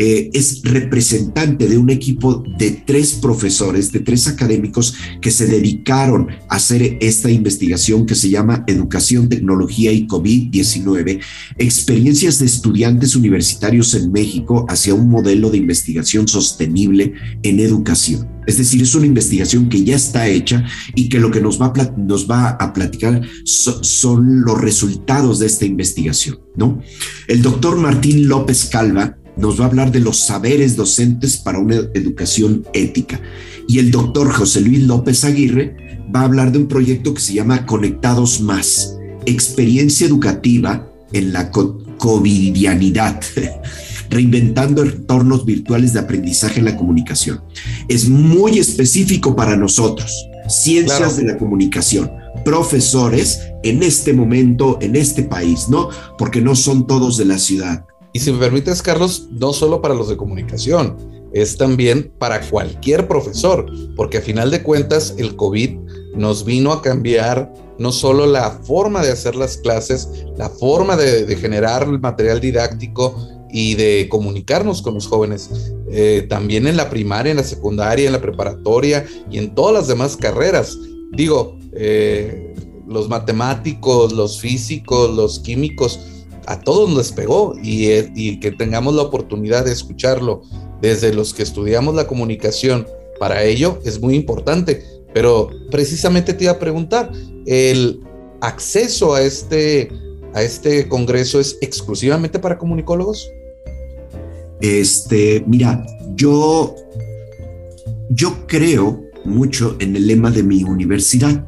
[0.03, 6.27] eh, es representante de un equipo de tres profesores, de tres académicos que se dedicaron
[6.49, 11.21] a hacer esta investigación que se llama Educación, Tecnología y COVID-19,
[11.59, 18.27] experiencias de estudiantes universitarios en México hacia un modelo de investigación sostenible en educación.
[18.47, 21.67] Es decir, es una investigación que ya está hecha y que lo que nos va
[21.67, 26.81] a, nos va a platicar son los resultados de esta investigación, ¿no?
[27.27, 31.75] El doctor Martín López Calva nos va a hablar de los saberes docentes para una
[31.93, 33.19] educación ética.
[33.67, 35.75] Y el doctor José Luis López Aguirre
[36.13, 41.51] va a hablar de un proyecto que se llama Conectados Más, experiencia educativa en la
[41.51, 43.19] covidianidad,
[44.09, 47.41] reinventando entornos virtuales de aprendizaje en la comunicación.
[47.87, 50.11] Es muy específico para nosotros,
[50.47, 55.89] ciencias de la comunicación profesores en este momento, en este país, ¿no?
[56.17, 57.85] Porque no son todos de la ciudad.
[58.13, 60.97] Y si me permites, Carlos, no solo para los de comunicación,
[61.33, 65.77] es también para cualquier profesor, porque a final de cuentas el COVID
[66.15, 71.35] nos vino a cambiar no solo la forma de hacer las clases, la forma de,
[71.35, 73.15] generar el material didáctico
[73.49, 75.49] y de comunicarnos con los jóvenes,
[75.89, 79.87] eh, también en la primaria, en la secundaria, en la preparatoria y en todas las
[79.87, 80.77] demás carreras.
[81.13, 82.53] Digo, eh,
[82.87, 85.99] los matemáticos, los físicos, los químicos,
[86.47, 90.41] a todos nos pegó eh, y, que tengamos la oportunidad de escucharlo
[90.81, 92.87] desde los que estudiamos la comunicación,
[93.19, 94.83] para ello es muy importante.
[95.13, 97.11] Pero precisamente te iba a preguntar,
[97.45, 97.99] ¿el
[98.39, 99.91] acceso a este,
[100.33, 103.29] a este congreso es exclusivamente para comunicólogos?
[104.61, 106.75] Este, mira, yo,
[108.09, 111.45] yo creo mucho en el lema de mi universidad.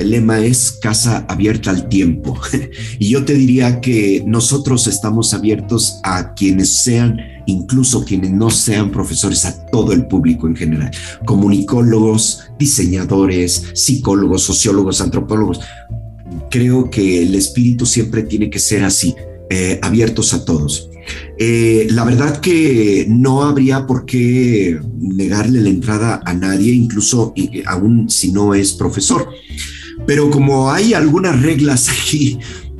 [0.00, 2.40] El lema es casa abierta al tiempo.
[2.98, 8.90] y yo te diría que nosotros estamos abiertos a quienes sean, incluso quienes no sean
[8.90, 10.90] profesores, a todo el público en general.
[11.26, 15.60] Comunicólogos, diseñadores, psicólogos, sociólogos, antropólogos.
[16.50, 19.14] Creo que el espíritu siempre tiene que ser así,
[19.50, 20.88] eh, abiertos a todos.
[21.38, 27.34] Eh, la verdad que no habría por qué negarle la entrada a nadie, incluso
[27.66, 29.28] aún si no es profesor.
[30.10, 32.36] Pero como hay algunas reglas aquí,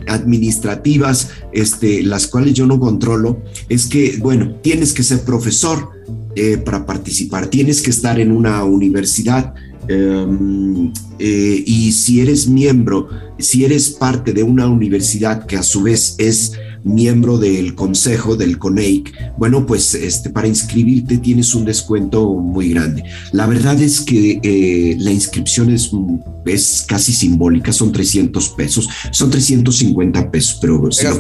[0.08, 5.90] administrativas, este, las cuales yo no controlo, es que, bueno, tienes que ser profesor
[6.34, 9.54] eh, para participar, tienes que estar en una universidad.
[9.86, 15.84] Em, eh, y si eres miembro, si eres parte de una universidad que a su
[15.84, 22.34] vez es miembro del consejo del CONEIC, bueno, pues este, para inscribirte tienes un descuento
[22.34, 23.04] muy grande.
[23.32, 25.90] La verdad es que eh, la inscripción es,
[26.46, 31.18] es casi simbólica, son 300 pesos, son 350 pesos, pero si lo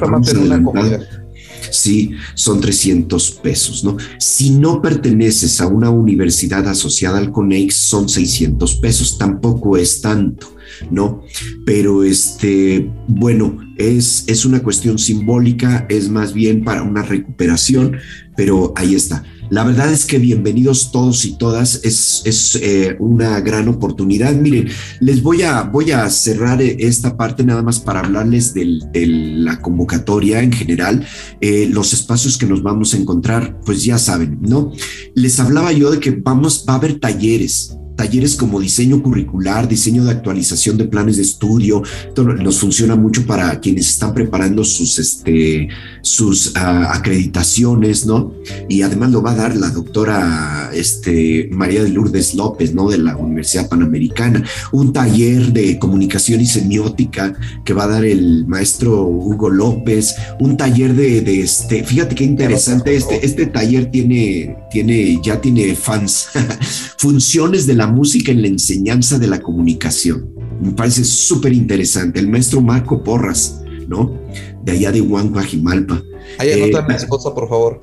[1.70, 3.96] sí, son 300 pesos, ¿no?
[4.18, 10.54] Si no perteneces a una universidad asociada al CONEIC, son 600 pesos, tampoco es tanto.
[10.90, 11.22] ¿no?
[11.66, 17.98] Pero este, bueno, es, es una cuestión simbólica, es más bien para una recuperación,
[18.36, 19.24] pero ahí está.
[19.50, 24.32] La verdad es que bienvenidos todos y todas, es, es eh, una gran oportunidad.
[24.32, 24.68] Miren,
[25.00, 30.40] les voy a, voy a cerrar esta parte nada más para hablarles de la convocatoria
[30.40, 31.04] en general,
[31.40, 34.70] eh, los espacios que nos vamos a encontrar, pues ya saben, ¿no?
[35.16, 40.04] Les hablaba yo de que vamos, va a haber talleres, talleres como diseño curricular, diseño
[40.04, 44.98] de actualización de planes de estudio, esto nos funciona mucho para quienes están preparando sus,
[44.98, 45.68] este,
[46.00, 48.32] sus ah, acreditaciones, ¿no?
[48.70, 52.88] Y además lo va a dar la doctora este, María de Lourdes López, ¿no?
[52.88, 57.34] De la Universidad Panamericana, un taller de comunicación y semiótica
[57.66, 62.24] que va a dar el maestro Hugo López, un taller de, de este, fíjate qué
[62.24, 66.28] interesante, este, este taller tiene, tiene, ya tiene fans,
[66.96, 70.30] funciones de la música en la enseñanza de la comunicación.
[70.60, 72.20] Me parece súper interesante.
[72.20, 74.18] El maestro Marco Porras, ¿no?
[74.64, 76.02] De allá de Huancajimalpa.
[76.38, 77.80] Ahí anota mi eh, esposa, por favor.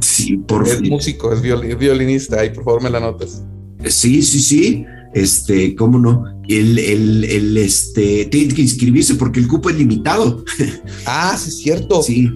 [0.00, 2.40] Sí, por Es músico, es, violinista.
[2.40, 3.42] Ahí, por favor, me la notes.
[3.86, 4.84] Sí, sí, sí.
[5.14, 6.24] Este, ¿cómo no?
[6.48, 10.44] El, el, el, este, tiene que inscribirse porque el cupo es limitado.
[11.06, 12.02] Ah, sí, es cierto.
[12.02, 12.30] Sí,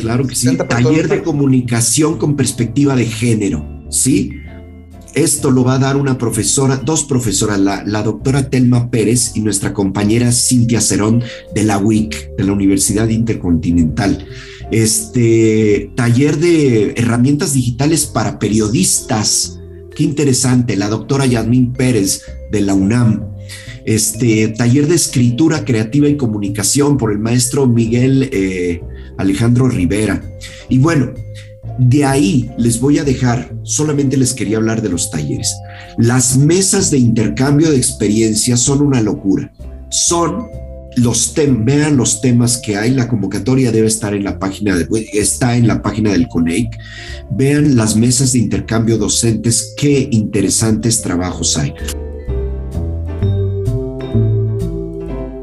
[0.00, 0.56] claro que sí.
[0.56, 4.41] Taller de comunicación con perspectiva de género, ¿sí?
[5.14, 9.74] Esto lo va a dar una profesora, dos profesoras, la, doctora Telma Pérez y nuestra
[9.74, 11.22] compañera Cintia Cerón
[11.54, 14.26] de la UIC, de la Universidad Intercontinental.
[14.70, 19.60] Este taller de herramientas digitales para periodistas.
[19.94, 23.26] Qué interesante, la doctora Yasmín Pérez de la UNAM.
[23.84, 28.80] Este taller de escritura creativa y comunicación por el maestro Miguel eh,
[29.18, 30.22] Alejandro Rivera.
[30.70, 31.12] Y bueno,
[31.78, 35.54] de ahí les voy a dejar, solamente les quería hablar de los talleres.
[35.98, 39.52] Las mesas de intercambio de experiencias son una locura.
[39.90, 40.46] Son
[40.96, 44.76] los vean los temas que hay, la convocatoria debe estar en la página,
[45.12, 46.68] está en la página del CONEIC.
[47.30, 51.74] Vean las mesas de intercambio docentes, qué interesantes trabajos hay.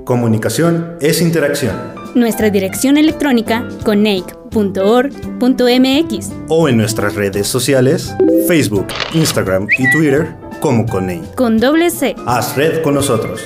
[0.06, 1.99] Comunicación es interacción.
[2.16, 8.14] Nuestra dirección electrónica coneic .org.mx o en nuestras redes sociales,
[8.48, 11.22] Facebook, Instagram y Twitter como Conei.
[11.36, 12.16] Con doble C.
[12.26, 13.42] Haz red con nosotros.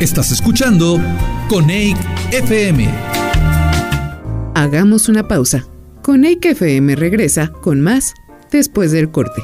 [0.00, 1.00] Estás escuchando
[1.48, 1.96] Coneic
[2.30, 2.88] FM.
[4.54, 5.66] Hagamos una pausa.
[6.02, 8.14] Coneic FM regresa con más
[8.52, 9.42] después del corte.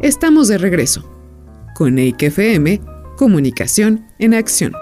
[0.00, 1.17] Estamos de regreso.
[1.78, 2.80] Coneic FM,
[3.16, 4.72] comunicación en acción.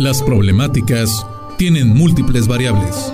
[0.00, 1.24] Las problemáticas
[1.56, 3.12] tienen múltiples variables.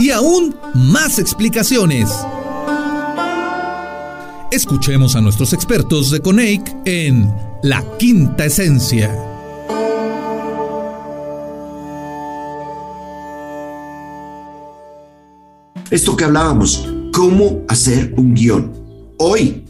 [0.00, 2.10] Y aún más explicaciones.
[4.50, 9.16] Escuchemos a nuestros expertos de Coneic en La Quinta Esencia.
[15.92, 18.79] Esto que hablábamos, cómo hacer un guion
[19.22, 19.64] hoy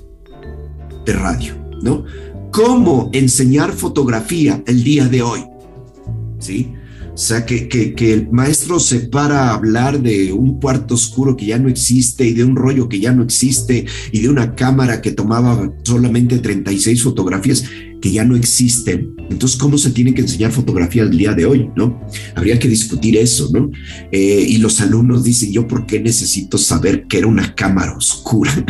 [1.04, 2.04] de radio, ¿no?
[2.52, 5.40] Cómo enseñar fotografía el día de hoy.
[6.38, 6.72] ¿sí?
[7.12, 11.46] O sea, que, que, el maestro se para a hablar de un cuarto oscuro que
[11.46, 15.02] ya no existe y de un rollo que ya no existe y de una cámara
[15.02, 17.64] que tomaba solamente 36 fotografías
[18.00, 19.14] que ya no existen.
[19.28, 21.70] Entonces, ¿cómo se tiene que enseñar fotografía el día de hoy?
[21.76, 22.00] ¿no?
[22.36, 23.68] Habría que discutir eso, ¿no?
[24.12, 28.64] Eh, y los alumnos dicen, ¿yo por qué necesito saber que era una cámara oscura?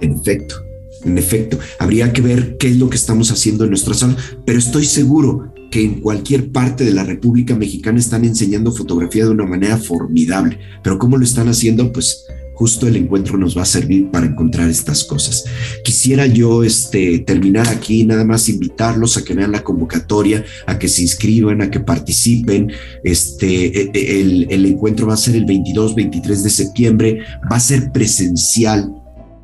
[0.00, 0.56] En efecto,
[1.04, 4.58] en efecto, habría que ver qué es lo que estamos haciendo en nuestra sala, pero
[4.58, 9.46] estoy seguro que en cualquier parte de la República Mexicana están enseñando fotografía de una
[9.46, 10.58] manera formidable.
[10.82, 11.92] Pero ¿cómo lo están haciendo?
[11.92, 15.44] Pues justo el encuentro nos va a servir para encontrar estas cosas.
[15.84, 20.88] Quisiera yo este, terminar aquí, nada más invitarlos a que vean la convocatoria, a que
[20.88, 22.72] se inscriban, a que participen.
[23.04, 27.18] Este, e, e, el, el encuentro va a ser el 22, 23 de septiembre,
[27.50, 28.92] va a ser presencial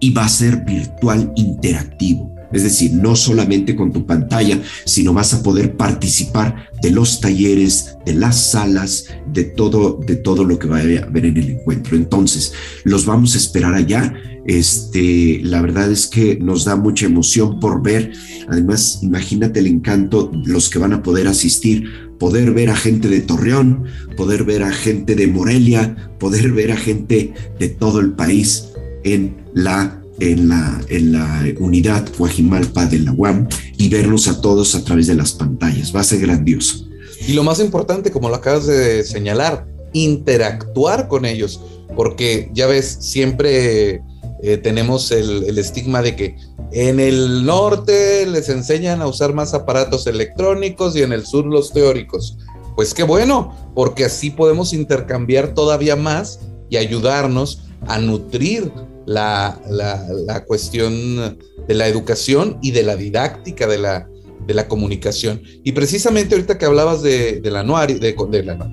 [0.04, 2.30] y va a ser virtual interactivo.
[2.52, 7.96] Es decir, no solamente con tu pantalla, sino vas a poder participar de los talleres,
[8.04, 11.96] de las salas, de todo, de todo lo que va a haber en el encuentro.
[11.96, 12.52] Entonces,
[12.84, 14.12] los vamos a esperar allá.
[14.46, 18.12] Este, la verdad es que nos da mucha emoción por ver.
[18.46, 21.88] Además, imagínate el encanto, los que van a poder asistir,
[22.18, 23.84] poder ver a gente de Torreón,
[24.18, 28.68] poder ver a gente de Morelia, poder ver a gente de todo el país
[29.02, 34.74] en la en la, en la unidad Guajimalpa de la UAM y verlos a todos
[34.74, 35.94] a través de las pantallas.
[35.94, 36.86] Va a ser grandioso.
[37.26, 41.60] Y lo más importante, como lo acabas de señalar, interactuar con ellos,
[41.96, 44.02] porque ya ves, siempre
[44.42, 46.36] eh, tenemos el, el, estigma de que
[46.72, 51.72] en el norte les enseñan a usar más aparatos electrónicos y en el sur los
[51.72, 52.36] teóricos.
[52.74, 58.72] Pues qué bueno, porque así podemos intercambiar todavía más y ayudarnos a nutrir
[59.06, 64.08] la, la, cuestión de la educación y de la didáctica de la,
[64.46, 65.42] de la comunicación.
[65.62, 68.70] Y precisamente ahorita que hablabas de, del anuario, de, de la,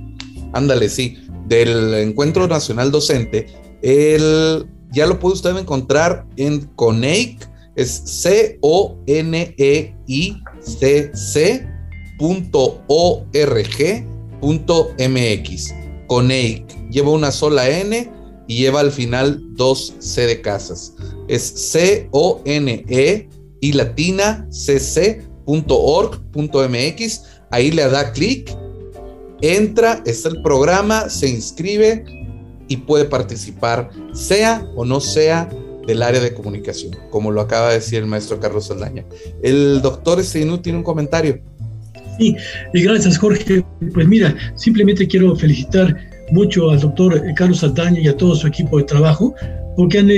[0.54, 1.18] ándale, sí,
[1.48, 3.48] del Encuentro Nacional Docente,
[3.82, 8.92] el, ya lo puede usted encontrar en CONEIC, es C-O-N-E-I-C-C
[12.18, 12.84] punto
[14.98, 15.74] .mx.
[16.08, 18.21] CONEIC, lleva una sola N
[18.52, 20.94] y lleva al final dos C de casas.
[21.30, 23.30] Es C-O-N-E
[23.62, 25.54] y latina cc.org.mx.
[27.50, 28.54] Ahí le da clic,
[29.42, 32.04] entra, está el programa, se inscribe
[32.68, 35.48] y puede participar, sea o no sea
[35.88, 39.06] del área de comunicación, como lo acaba de decir el maestro Carlos Saldaña.
[39.42, 41.42] El doctor Esteinú tiene un comentario.
[42.20, 42.36] Sí,
[42.74, 43.64] y gracias Jorge.
[43.94, 48.78] Pues mira, simplemente quiero felicitar mucho al doctor Carlos Saldaña y a todo su equipo
[48.78, 49.34] de trabajo,
[49.76, 50.10] porque han,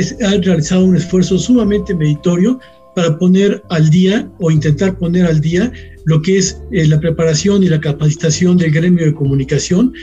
[0.44, 2.60] realizado un esfuerzo sumamente meritorio
[2.96, 5.72] para poner al día o intentar poner al día
[6.06, 9.94] lo que es eh, la preparación y la capacitación del gremio de comunicación,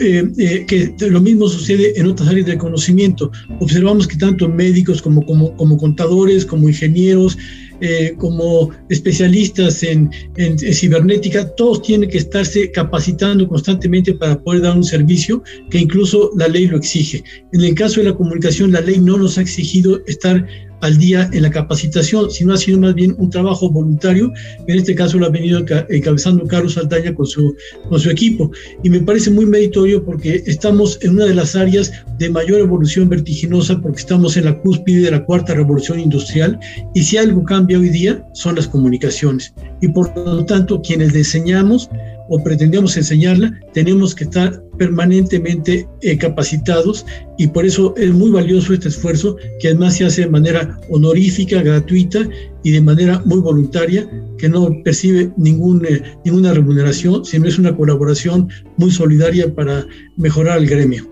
[0.00, 3.30] eh, eh, que lo mismo sucede en otras áreas de conocimiento.
[3.60, 7.38] Observamos que tanto médicos como, como, como contadores, como ingenieros,
[7.82, 10.10] eh, como especialistas en,
[10.58, 16.48] cibernética, todos tienen que estarse capacitando constantemente para poder dar un servicio que incluso la
[16.48, 17.22] ley lo exige.
[17.52, 20.46] En el caso de la comunicación, la ley no nos ha exigido estar
[20.80, 24.32] al día en la capacitación, sino ha sido más bien un trabajo voluntario.
[24.66, 27.54] En este caso lo ha venido encabezando Carlos Saldaña con su,
[27.88, 28.50] con su equipo.
[28.82, 33.08] Y me parece muy meritorio porque estamos en una de las áreas de mayor evolución
[33.08, 36.58] vertiginosa porque estamos en la cúspide de la cuarta revolución industrial
[36.94, 39.54] y si algo cambia hoy día son las comunicaciones.
[39.80, 41.88] Y por lo tanto, quienes diseñamos
[42.28, 47.04] o pretendemos enseñarla, tenemos que estar permanentemente eh, capacitados
[47.38, 51.62] y por eso es muy valioso este esfuerzo que además se hace de manera honorífica,
[51.62, 52.28] gratuita
[52.62, 54.08] y de manera muy voluntaria,
[54.38, 59.86] que no percibe eh, ninguna remuneración, sino es una colaboración muy solidaria para
[60.16, 61.08] mejorar el gremio.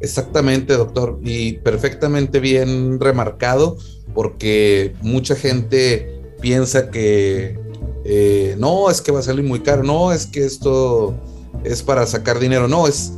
[0.00, 3.78] Exactamente, doctor, y perfectamente bien remarcado,
[4.14, 7.56] porque mucha gente piensa que
[8.04, 11.14] eh, no, es que va a salir muy caro, no, es que esto
[11.64, 13.12] es para sacar dinero, no, es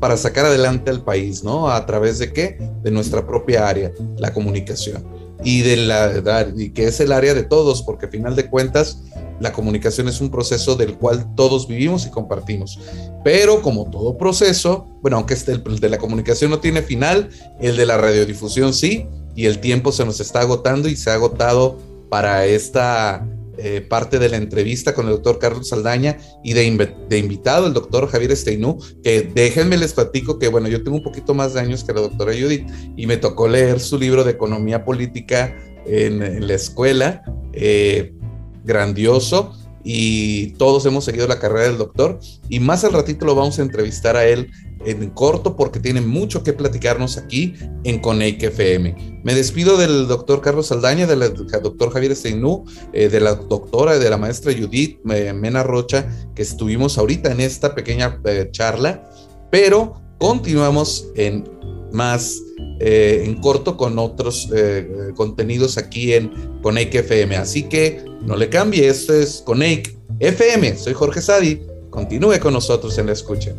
[0.00, 1.70] para sacar adelante al país, ¿no?
[1.70, 2.58] ¿A través de qué?
[2.82, 5.04] De nuestra propia área, la comunicación.
[5.44, 9.02] Y de la y que es el área de todos, porque al final de cuentas
[9.38, 12.78] la comunicación es un proceso del cual todos vivimos y compartimos.
[13.22, 17.28] Pero como todo proceso, bueno, aunque este, el de la comunicación no tiene final,
[17.60, 21.14] el de la radiodifusión sí, y el tiempo se nos está agotando y se ha
[21.14, 21.78] agotado
[22.08, 23.26] para esta
[23.58, 28.08] eh, parte de la entrevista con el doctor Carlos Saldaña y de, invitado el doctor
[28.08, 31.84] Javier Esteinú, que déjenme les platico que, bueno, yo tengo un poquito más de años
[31.84, 36.54] que la doctora Judith y me tocó leer su libro de economía política en, la
[36.54, 38.12] escuela, eh,
[38.64, 39.52] grandioso,
[39.88, 43.62] y todos hemos seguido la carrera del doctor y más al ratito lo vamos a
[43.62, 44.50] entrevistar a él
[44.86, 49.20] en corto porque tiene mucho que platicarnos aquí en Coneic FM.
[49.22, 51.20] Me despido del doctor Carlos Saldaña, del
[51.62, 56.42] doctor Javier Steinú, eh, de la doctora, de la maestra Judith eh, Mena Rocha, que
[56.42, 59.10] estuvimos ahorita en esta pequeña eh, charla,
[59.50, 61.44] pero continuamos en
[61.92, 62.40] más
[62.78, 67.36] eh, en corto con otros eh, contenidos aquí en Coneic FM.
[67.36, 70.76] Así que no le cambie, esto es Coneic FM.
[70.76, 71.62] Soy Jorge Sadi.
[71.90, 73.54] Continúe con nosotros en la escucha.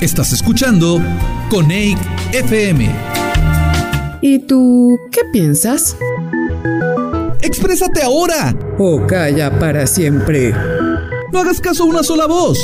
[0.00, 1.00] Estás escuchando
[1.48, 1.96] Coneic
[2.34, 2.86] FM.
[4.20, 5.96] ¿Y tú qué piensas?
[7.40, 8.54] ¡Exprésate ahora!
[8.78, 10.52] O calla para siempre.
[11.32, 12.58] No hagas caso a una sola voz.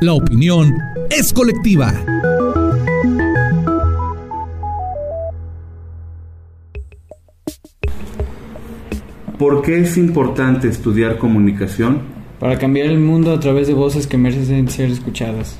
[0.00, 0.74] La opinión
[1.10, 1.92] es colectiva.
[9.38, 12.00] ¿Por qué es importante estudiar comunicación?
[12.38, 15.58] Para cambiar el mundo a través de voces que merecen ser escuchadas.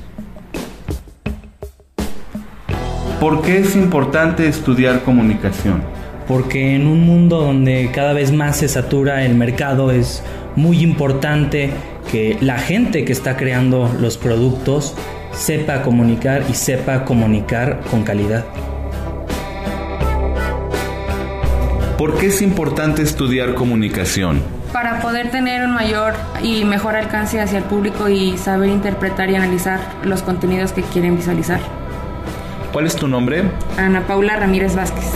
[3.21, 5.83] ¿Por qué es importante estudiar comunicación?
[6.27, 10.23] Porque en un mundo donde cada vez más se satura el mercado es
[10.55, 11.69] muy importante
[12.11, 14.95] que la gente que está creando los productos
[15.33, 18.43] sepa comunicar y sepa comunicar con calidad.
[21.99, 24.41] ¿Por qué es importante estudiar comunicación?
[24.73, 29.35] Para poder tener un mayor y mejor alcance hacia el público y saber interpretar y
[29.35, 31.80] analizar los contenidos que quieren visualizar.
[32.71, 33.43] ¿Cuál es tu nombre?
[33.77, 35.11] Ana Paula Ramírez Vázquez.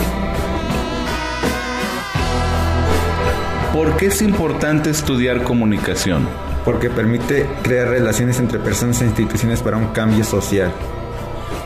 [3.72, 6.28] ¿Por qué es importante estudiar comunicación?
[6.66, 10.70] Porque permite crear relaciones entre personas e instituciones para un cambio social.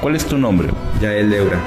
[0.00, 0.68] ¿Cuál es tu nombre?
[1.00, 1.58] Yael Eura.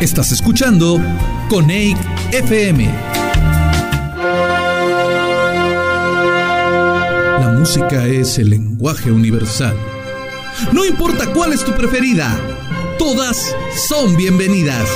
[0.00, 1.00] Estás escuchando
[1.48, 1.96] Coneic
[2.32, 3.11] FM.
[7.62, 9.76] Música es el lenguaje universal.
[10.72, 12.36] No importa cuál es tu preferida,
[12.98, 13.54] todas
[13.88, 14.88] son bienvenidas.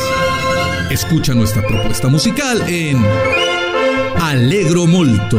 [0.91, 3.01] Escucha nuestra propuesta musical en
[4.21, 5.39] Alegro Molto.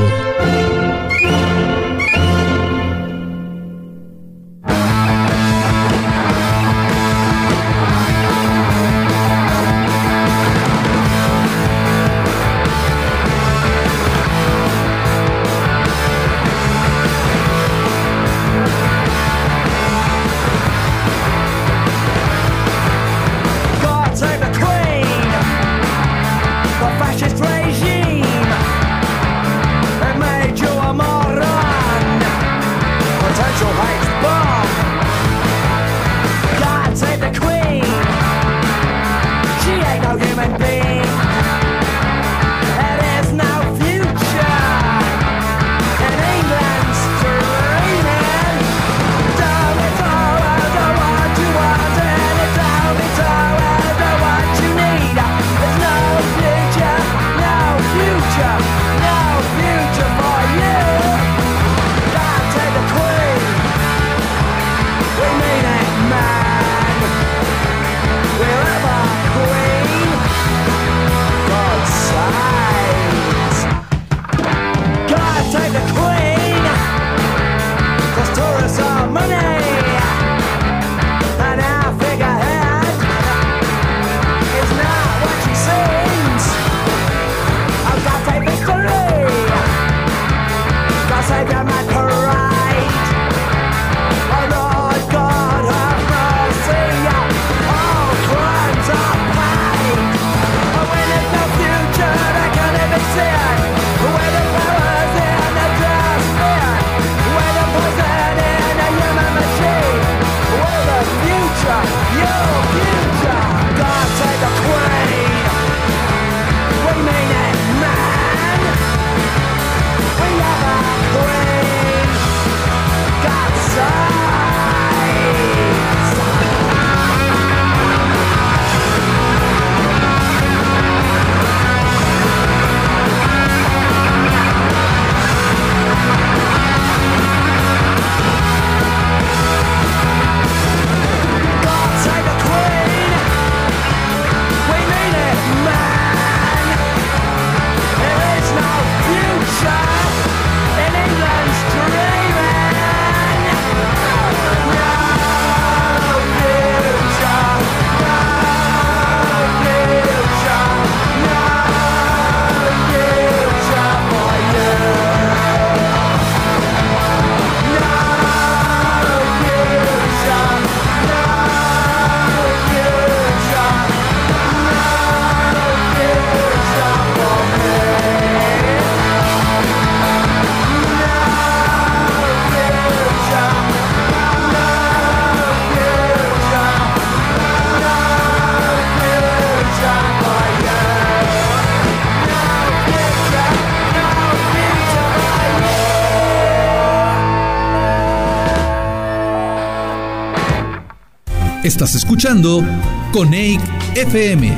[201.68, 202.64] Estás escuchando
[203.12, 203.60] Coneic
[203.94, 204.54] FM.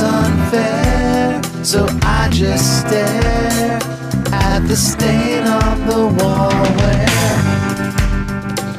[0.00, 3.78] Unfair, so I just stare
[4.32, 7.08] at the stain on the wall where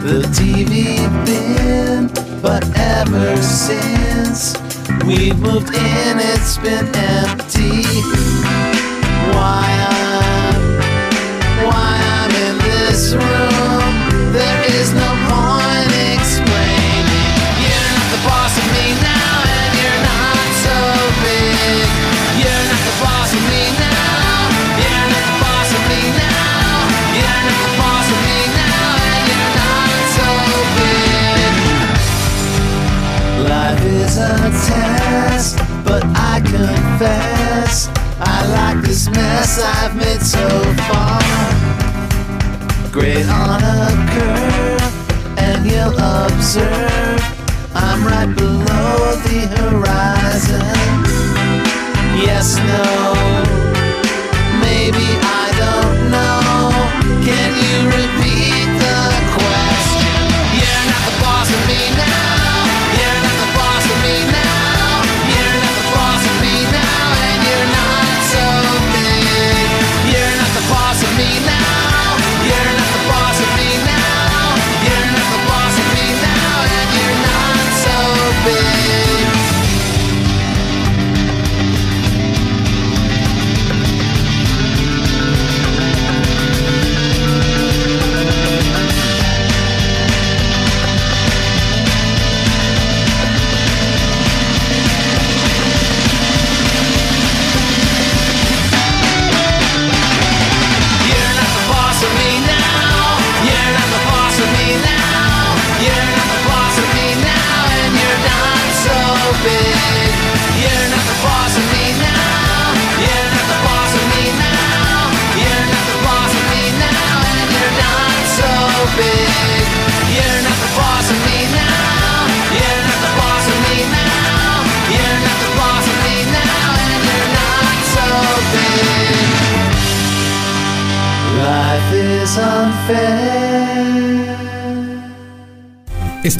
[0.05, 2.07] the TV been.
[2.41, 4.55] But ever since
[5.05, 7.83] we've moved in, it's been empty.
[9.33, 10.08] Why
[34.67, 37.89] test, but I confess
[38.21, 40.47] I like this mess I've made so
[40.89, 41.21] far.
[42.91, 47.21] Great on a curve, and you'll observe
[47.73, 50.65] I'm right below the horizon.
[52.19, 53.88] Yes, no,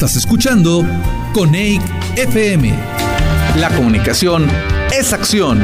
[0.00, 0.82] Estás escuchando
[1.34, 1.82] Coneic
[2.16, 2.74] FM.
[3.58, 4.48] La comunicación
[4.98, 5.62] es acción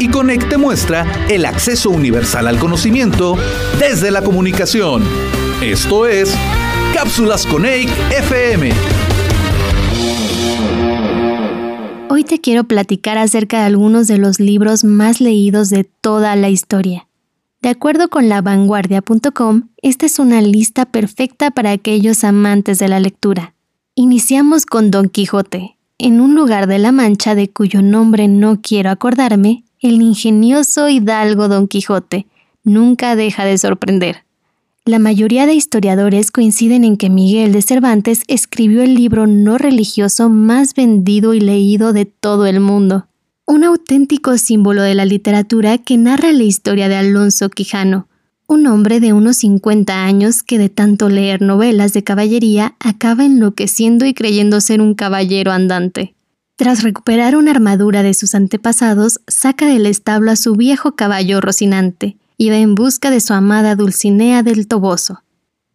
[0.00, 3.36] y Conect te muestra el acceso universal al conocimiento
[3.78, 5.04] desde la comunicación.
[5.60, 6.34] Esto es
[6.94, 8.72] Cápsulas Coneic FM.
[12.08, 16.48] Hoy te quiero platicar acerca de algunos de los libros más leídos de toda la
[16.48, 17.06] historia.
[17.60, 23.53] De acuerdo con lavanguardia.com, esta es una lista perfecta para aquellos amantes de la lectura.
[23.96, 25.76] Iniciamos con Don Quijote.
[25.98, 31.46] En un lugar de la Mancha de cuyo nombre no quiero acordarme, el ingenioso hidalgo
[31.46, 32.26] Don Quijote
[32.64, 34.24] nunca deja de sorprender.
[34.84, 40.28] La mayoría de historiadores coinciden en que Miguel de Cervantes escribió el libro no religioso
[40.28, 43.06] más vendido y leído de todo el mundo.
[43.46, 48.08] Un auténtico símbolo de la literatura que narra la historia de Alonso Quijano,
[48.46, 54.06] un hombre de unos 50 años que de tanto leer novelas de caballería acaba enloqueciendo
[54.06, 56.14] y creyendo ser un caballero andante.
[56.56, 62.16] Tras recuperar una armadura de sus antepasados, saca del establo a su viejo caballo Rocinante
[62.36, 65.22] y va en busca de su amada Dulcinea del Toboso.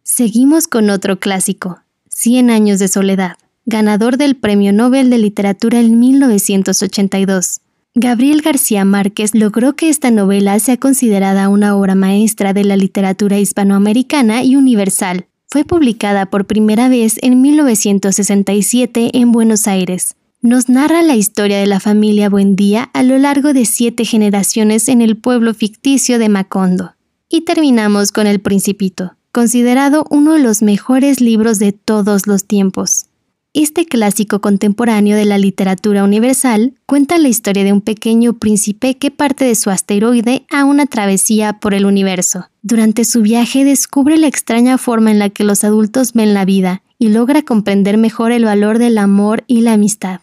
[0.02, 5.98] Seguimos con otro clásico, Cien años de soledad, ganador del Premio Nobel de Literatura en
[5.98, 7.60] 1982.
[7.96, 13.40] Gabriel García Márquez logró que esta novela sea considerada una obra maestra de la literatura
[13.40, 15.26] hispanoamericana y universal.
[15.48, 20.14] Fue publicada por primera vez en 1967 en Buenos Aires.
[20.40, 25.02] Nos narra la historia de la familia Buendía a lo largo de siete generaciones en
[25.02, 26.94] el pueblo ficticio de Macondo.
[27.28, 33.09] Y terminamos con El Principito, considerado uno de los mejores libros de todos los tiempos.
[33.52, 39.10] Este clásico contemporáneo de la literatura universal cuenta la historia de un pequeño príncipe que
[39.10, 42.46] parte de su asteroide a una travesía por el universo.
[42.62, 46.82] Durante su viaje descubre la extraña forma en la que los adultos ven la vida
[46.96, 50.20] y logra comprender mejor el valor del amor y la amistad.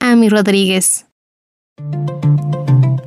[0.00, 1.06] Ami Rodríguez.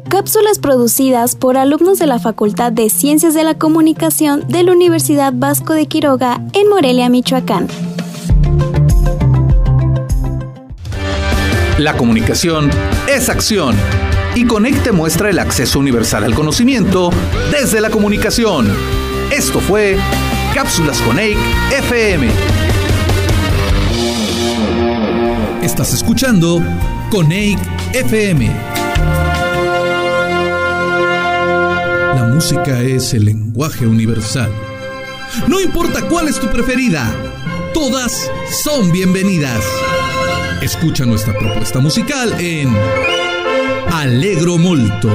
[0.10, 5.34] Cápsulas producidas por alumnos de la Facultad de Ciencias de la Comunicación de la Universidad
[5.36, 7.68] Vasco de Quiroga en Morelia, Michoacán.
[11.82, 12.70] La comunicación
[13.08, 13.76] es acción
[14.36, 17.10] y Conecte muestra el acceso universal al conocimiento
[17.50, 18.72] desde la comunicación.
[19.32, 19.98] Esto fue
[20.54, 21.36] Cápsulas Conec
[21.72, 22.30] FM.
[25.64, 26.62] Estás escuchando
[27.10, 27.58] Coneic
[27.94, 28.46] FM.
[32.16, 34.52] La música es el lenguaje universal.
[35.48, 37.12] No importa cuál es tu preferida,
[37.74, 38.30] todas
[38.64, 39.64] son bienvenidas.
[40.62, 42.70] Escucha nuestra propuesta musical en
[43.92, 45.12] Alegro Molto.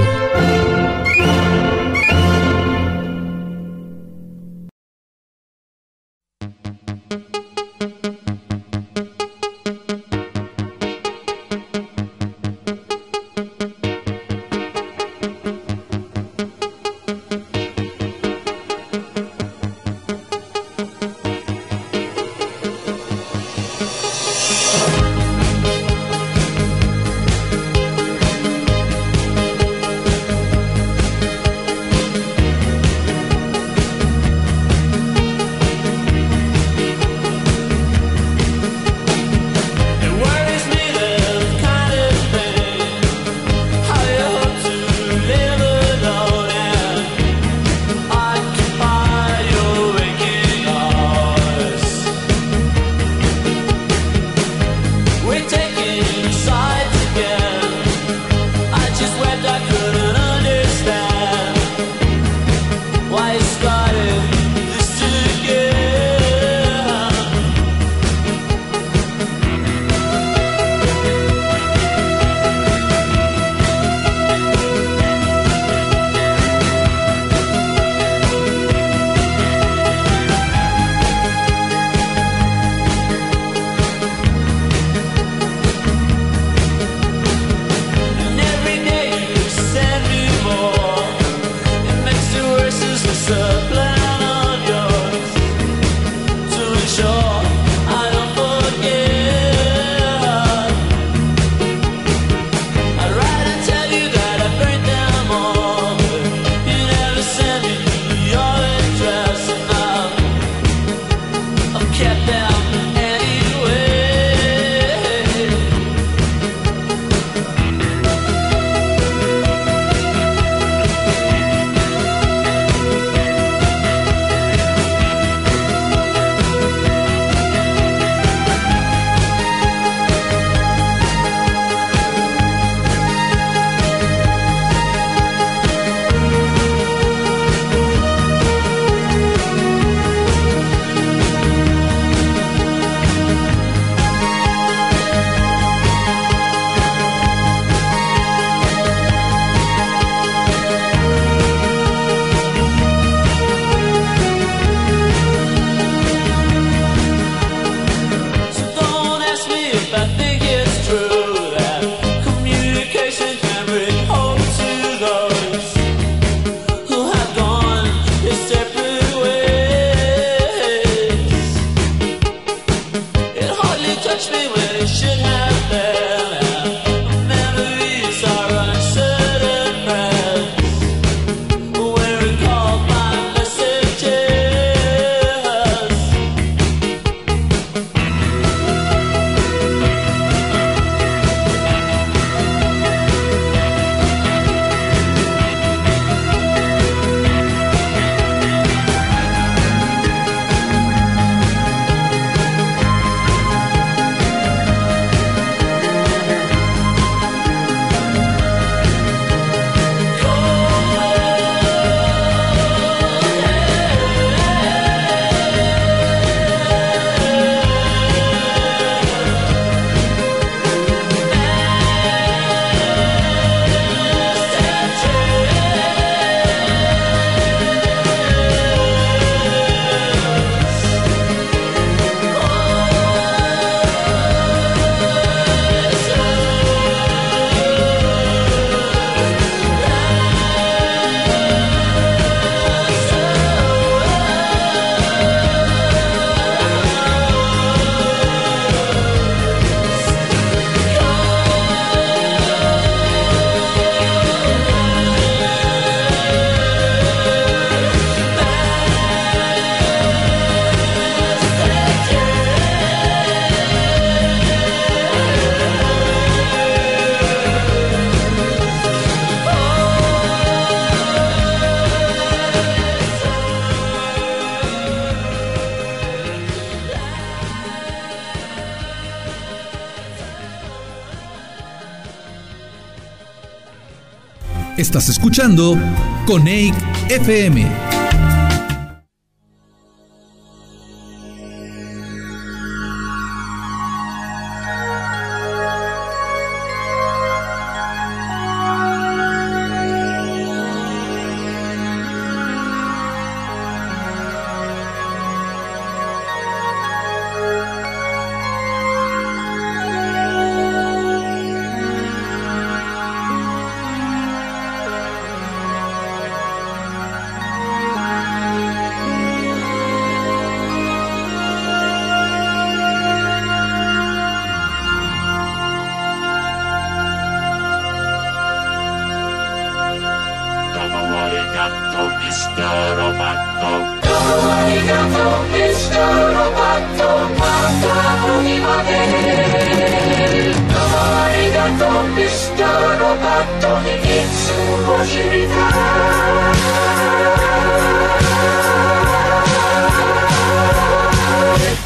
[284.96, 285.76] Estás escuchando
[286.24, 286.74] Coneic
[287.10, 287.85] FM.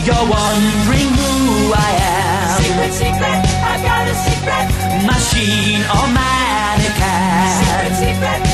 [0.02, 2.60] You're wondering who I am.
[2.60, 4.66] Secret, secret, I've got a secret.
[5.06, 7.48] Machine or mannequin.
[7.60, 8.49] Secret, secret,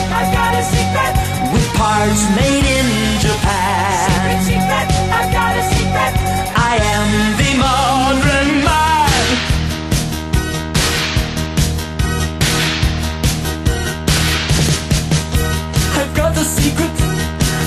[2.07, 2.89] Parts made in
[3.19, 4.07] Japan.
[4.07, 6.13] Secret, secret, I got a secret.
[6.55, 7.09] I am
[7.41, 9.25] the modern man.
[15.99, 16.95] I've got the secret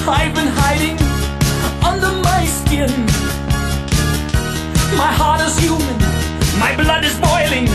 [0.08, 0.98] I've been hiding
[1.84, 2.92] under my skin.
[4.96, 5.98] My heart is human,
[6.64, 7.68] my blood is boiling,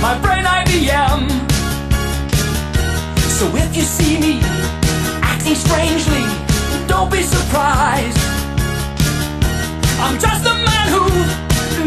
[0.00, 1.22] my brain IBM.
[3.38, 4.83] So if you see me
[5.44, 6.24] acting strangely,
[6.86, 8.18] don't be surprised.
[10.00, 11.04] I'm just a man who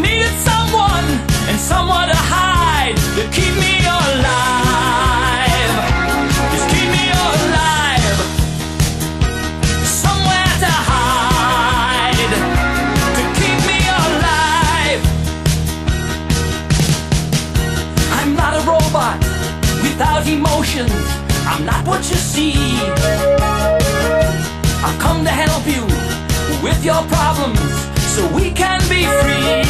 [0.00, 1.04] needed someone
[1.48, 5.74] and someone to hide to keep me alive.
[6.52, 8.18] Just keep me alive.
[10.04, 12.30] Somewhere to hide
[13.18, 15.02] to keep me alive.
[18.18, 19.18] I'm not a robot
[19.82, 20.92] without emotions.
[21.44, 23.47] I'm not what you see.
[24.84, 25.82] I've come to help you
[26.62, 27.60] with your problems
[28.14, 29.68] so we can be free.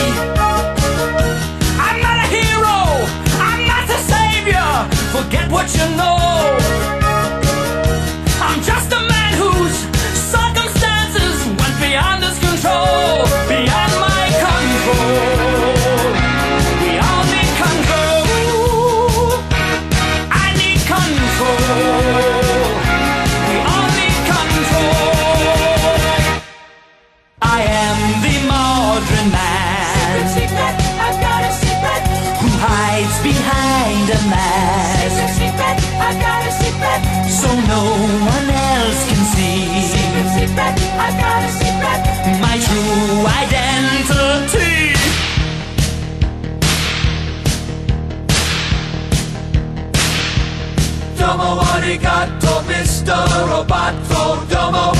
[51.89, 53.16] Arigato, Mr.
[53.49, 54.45] Roboto.
[54.51, 54.93] Domo,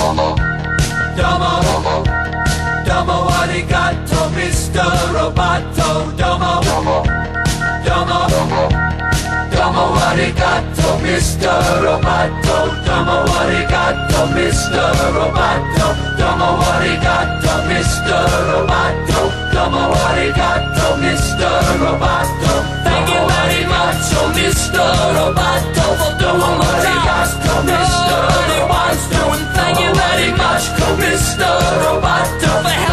[1.17, 2.03] domo,
[2.87, 5.13] domo arigato, Mr.
[5.13, 6.13] Roboto.
[6.17, 6.63] Domo,
[7.85, 8.69] domo,
[9.51, 11.61] domo arigato, Mr.
[11.83, 12.57] Roboto.
[12.87, 15.13] Domo arigato, Mr.
[15.13, 15.87] Roboto.
[16.17, 18.29] Domo arigato, Mr.
[18.49, 19.21] Roboto.
[19.53, 21.79] Domo arigato, Mr.
[21.81, 22.68] Roboto.
[24.39, 24.87] Mr.
[25.17, 25.87] Roboto,
[26.21, 27.27] doing my job.
[27.67, 28.19] Mr.
[28.51, 30.65] Roboto, and thank you very much,
[31.03, 31.51] Mr.
[31.83, 32.88] Roboto, for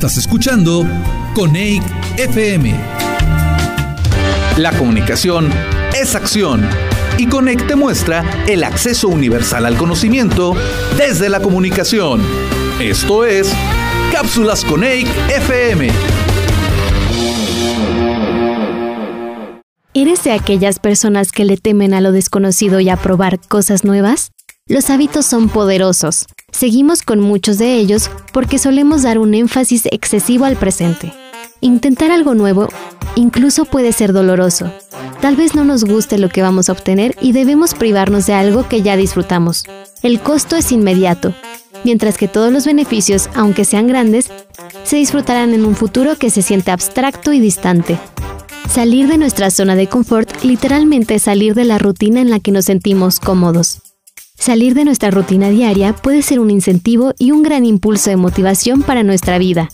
[0.00, 0.86] Estás escuchando
[1.34, 1.82] Coneic
[2.16, 2.74] FM.
[4.56, 5.50] La comunicación
[5.94, 6.66] es acción
[7.18, 10.56] y Conec te muestra el acceso universal al conocimiento
[10.96, 12.22] desde la comunicación.
[12.80, 13.52] Esto es
[14.10, 15.90] Cápsulas Coneic FM.
[19.92, 24.32] ¿Eres de aquellas personas que le temen a lo desconocido y a probar cosas nuevas?
[24.66, 26.26] Los hábitos son poderosos.
[26.52, 31.12] Seguimos con muchos de ellos porque solemos dar un énfasis excesivo al presente.
[31.60, 32.68] Intentar algo nuevo
[33.16, 34.72] incluso puede ser doloroso.
[35.20, 38.66] Tal vez no nos guste lo que vamos a obtener y debemos privarnos de algo
[38.68, 39.64] que ya disfrutamos.
[40.02, 41.34] El costo es inmediato,
[41.84, 44.30] mientras que todos los beneficios, aunque sean grandes,
[44.84, 47.98] se disfrutarán en un futuro que se siente abstracto y distante.
[48.72, 52.52] Salir de nuestra zona de confort literalmente es salir de la rutina en la que
[52.52, 53.89] nos sentimos cómodos.
[54.40, 58.82] Salir de nuestra rutina diaria puede ser un incentivo y un gran impulso de motivación
[58.82, 59.68] para nuestra vida.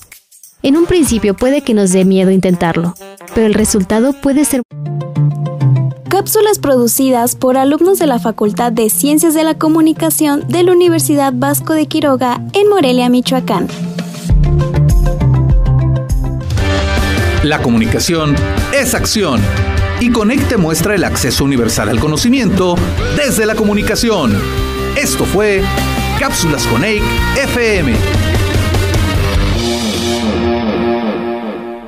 [0.60, 2.94] En un principio puede que nos dé miedo intentarlo,
[3.32, 4.62] pero el resultado puede ser...
[6.10, 11.32] Cápsulas producidas por alumnos de la Facultad de Ciencias de la Comunicación de la Universidad
[11.32, 13.68] Vasco de Quiroga en Morelia, Michoacán.
[17.44, 18.34] La comunicación
[18.72, 19.40] es acción
[20.00, 22.76] y Conecte muestra el acceso universal al conocimiento
[23.16, 24.36] desde la comunicación.
[24.96, 25.62] Esto fue
[26.18, 27.02] Cápsulas Coneic
[27.36, 27.94] FM.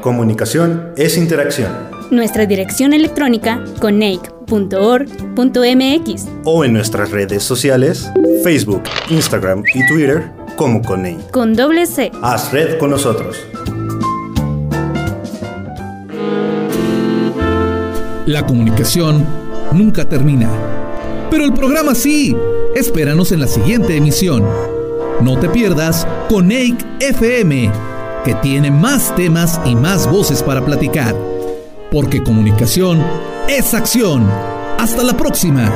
[0.00, 1.72] Comunicación es interacción.
[2.10, 8.10] Nuestra dirección electrónica coneic.org.mx O en nuestras redes sociales,
[8.42, 11.30] Facebook, Instagram y Twitter como Coneic.
[11.30, 12.10] con doble C.
[12.22, 13.36] Haz red con nosotros.
[18.28, 19.24] La comunicación
[19.72, 20.50] nunca termina.
[21.30, 22.36] Pero el programa sí.
[22.74, 24.44] Espéranos en la siguiente emisión.
[25.22, 27.72] No te pierdas Coneic FM,
[28.26, 31.16] que tiene más temas y más voces para platicar.
[31.90, 33.02] Porque comunicación
[33.48, 34.28] es acción.
[34.78, 35.72] Hasta la próxima.